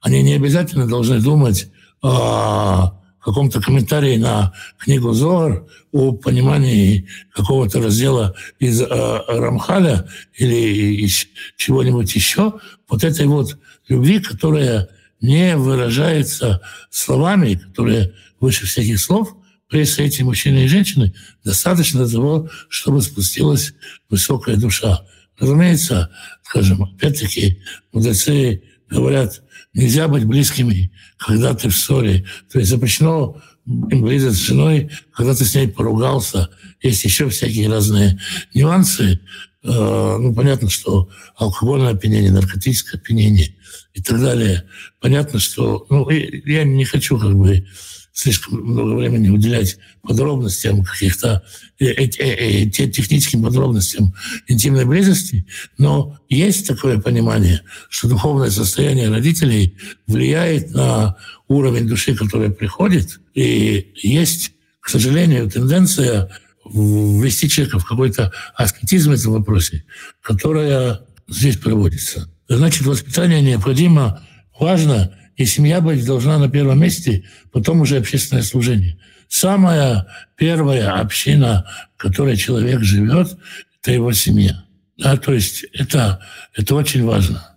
[0.00, 1.68] они не обязательно должны думать
[2.02, 11.28] о каком-то комментарии на книгу Зор, о понимании какого-то раздела из э, Рамхаля или из
[11.56, 12.54] чего-нибудь еще,
[12.88, 14.88] вот этой вот любви, которая
[15.20, 19.36] не выражается словами, которая выше всяких слов–
[19.74, 21.14] эти мужчины и женщины,
[21.44, 23.74] достаточно того, чтобы спустилась
[24.08, 25.04] высокая душа.
[25.38, 26.10] Разумеется,
[26.42, 27.60] скажем, опять-таки,
[27.92, 29.42] мудрецы говорят,
[29.74, 32.26] нельзя быть близкими, когда ты в ссоре.
[32.50, 36.50] То есть запрещено им близость с женой, когда ты с ней поругался.
[36.82, 38.20] Есть еще всякие разные
[38.54, 39.20] нюансы.
[39.64, 43.54] Э, ну, понятно, что алкогольное опьянение, наркотическое опьянение
[43.94, 44.64] и так далее.
[45.00, 45.86] Понятно, что...
[45.90, 47.66] Ну, я не хочу как бы
[48.12, 51.42] слишком много времени уделять подробностям каких-то,
[51.80, 54.14] э, э, э, техническим подробностям
[54.46, 55.46] интимной близости,
[55.78, 61.16] но есть такое понимание, что духовное состояние родителей влияет на
[61.48, 66.30] уровень души, который приходит, и есть, к сожалению, тенденция
[66.64, 69.84] ввести человека в какой-то аскетизм в этом вопросе,
[70.22, 72.30] которая здесь проводится.
[72.48, 74.22] Значит, воспитание необходимо,
[74.58, 78.98] важно, и семья быть должна на первом месте, потом уже общественное служение.
[79.28, 80.06] Самая
[80.36, 81.66] первая община,
[81.96, 83.36] в которой человек живет,
[83.80, 84.64] это его семья.
[84.98, 86.20] Да, то есть это,
[86.54, 87.56] это очень важно.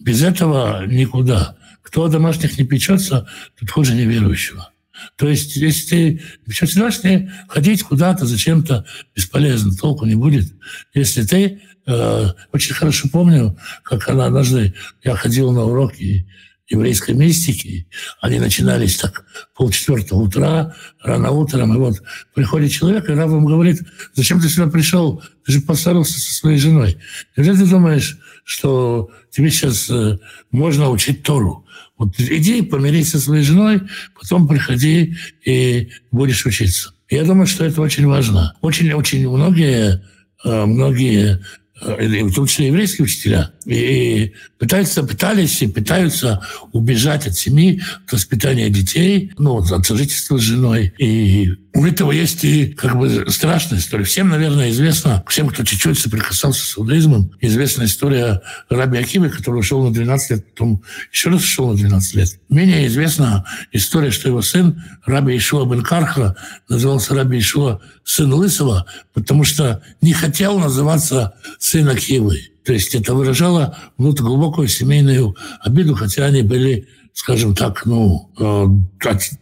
[0.00, 1.56] Без этого никуда.
[1.82, 3.28] Кто о домашних не печется,
[3.58, 4.70] тот хуже неверующего.
[5.16, 8.84] То есть, если ты все всегдашний, ходить куда-то зачем-то
[9.14, 10.52] бесполезно, толку не будет.
[10.94, 11.62] Если ты...
[11.86, 14.74] Э, очень хорошо помню, как она однажды...
[15.04, 16.26] Я ходил на уроки
[16.68, 17.88] еврейской мистики.
[18.20, 21.74] Они начинались так полчетвертого утра, рано утром.
[21.74, 22.02] И вот
[22.34, 23.82] приходит человек, и раб ему говорит,
[24.14, 25.22] зачем ты сюда пришел?
[25.44, 26.98] Ты же поссорился со своей женой.
[27.36, 30.18] Неужели ты думаешь, что тебе сейчас э,
[30.50, 31.64] можно учить Тору?
[31.98, 33.82] Вот иди помирись со своей женой,
[34.20, 36.92] потом приходи и будешь учиться.
[37.08, 38.54] Я думаю, что это очень важно.
[38.60, 40.04] Очень-очень многие,
[40.44, 41.42] э, многие
[41.80, 46.40] в том числе еврейские учителя, и пытаются, пытались и пытаются
[46.72, 50.94] убежать от семьи, от воспитания детей, ну, от сожительства с женой.
[50.98, 54.04] И у этого есть и как бы страшная история.
[54.04, 59.84] Всем, наверное, известно, всем, кто чуть-чуть соприкасался с иудаизмом, известна история Раби Акивы, который ушел
[59.84, 62.40] на 12 лет, потом еще раз ушел на 12 лет.
[62.48, 66.34] Менее известна история, что его сын, Раби Ишуа бен Карха,
[66.70, 72.40] назывался Раби Ишуа сын Лысого, потому что не хотел называться сын Акивы.
[72.64, 78.66] То есть это выражало внутрь глубокую семейную обиду, хотя они были скажем так, ну, э,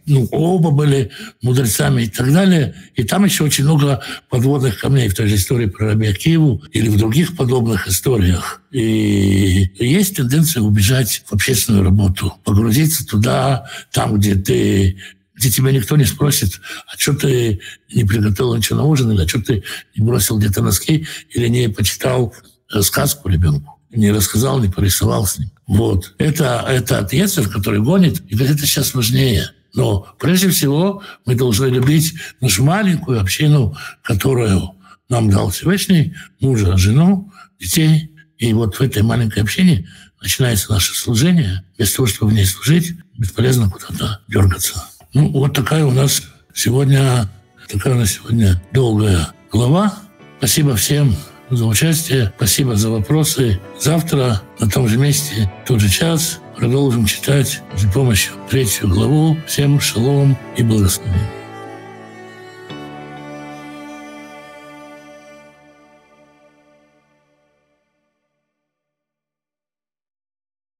[0.05, 1.11] ну, оба были
[1.41, 2.73] мудрецами и так далее.
[2.95, 6.87] И там еще очень много подводных камней в той же истории про Раби Акиву или
[6.87, 8.61] в других подобных историях.
[8.71, 14.97] И есть тенденция убежать в общественную работу, погрузиться туда, там, где ты
[15.35, 17.59] где тебя никто не спросит, а что ты
[17.93, 21.67] не приготовил ничего на ужин, или а что ты не бросил где-то носки, или не
[21.67, 22.33] почитал
[22.73, 25.51] э, сказку ребенку, не рассказал, не порисовал с ним.
[25.67, 26.13] Вот.
[26.17, 29.51] Это, это отец, который гонит, и говорит, это сейчас важнее.
[29.73, 34.71] Но прежде всего мы должны любить нашу маленькую общину, которую
[35.09, 38.11] нам дал Всевышний, мужа, жену, детей.
[38.37, 39.87] И вот в этой маленькой общине
[40.21, 41.63] начинается наше служение.
[41.77, 44.85] Без того, чтобы в ней служить, бесполезно куда-то дергаться.
[45.13, 46.23] Ну, вот такая у нас
[46.53, 47.29] сегодня,
[47.69, 49.93] такая у нас сегодня долгая глава.
[50.39, 51.15] Спасибо всем
[51.49, 52.33] за участие.
[52.37, 53.59] Спасибо за вопросы.
[53.79, 59.37] Завтра на том же месте, в тот же час продолжим читать с помощью третью главу.
[59.47, 61.44] Всем шалом и благословения.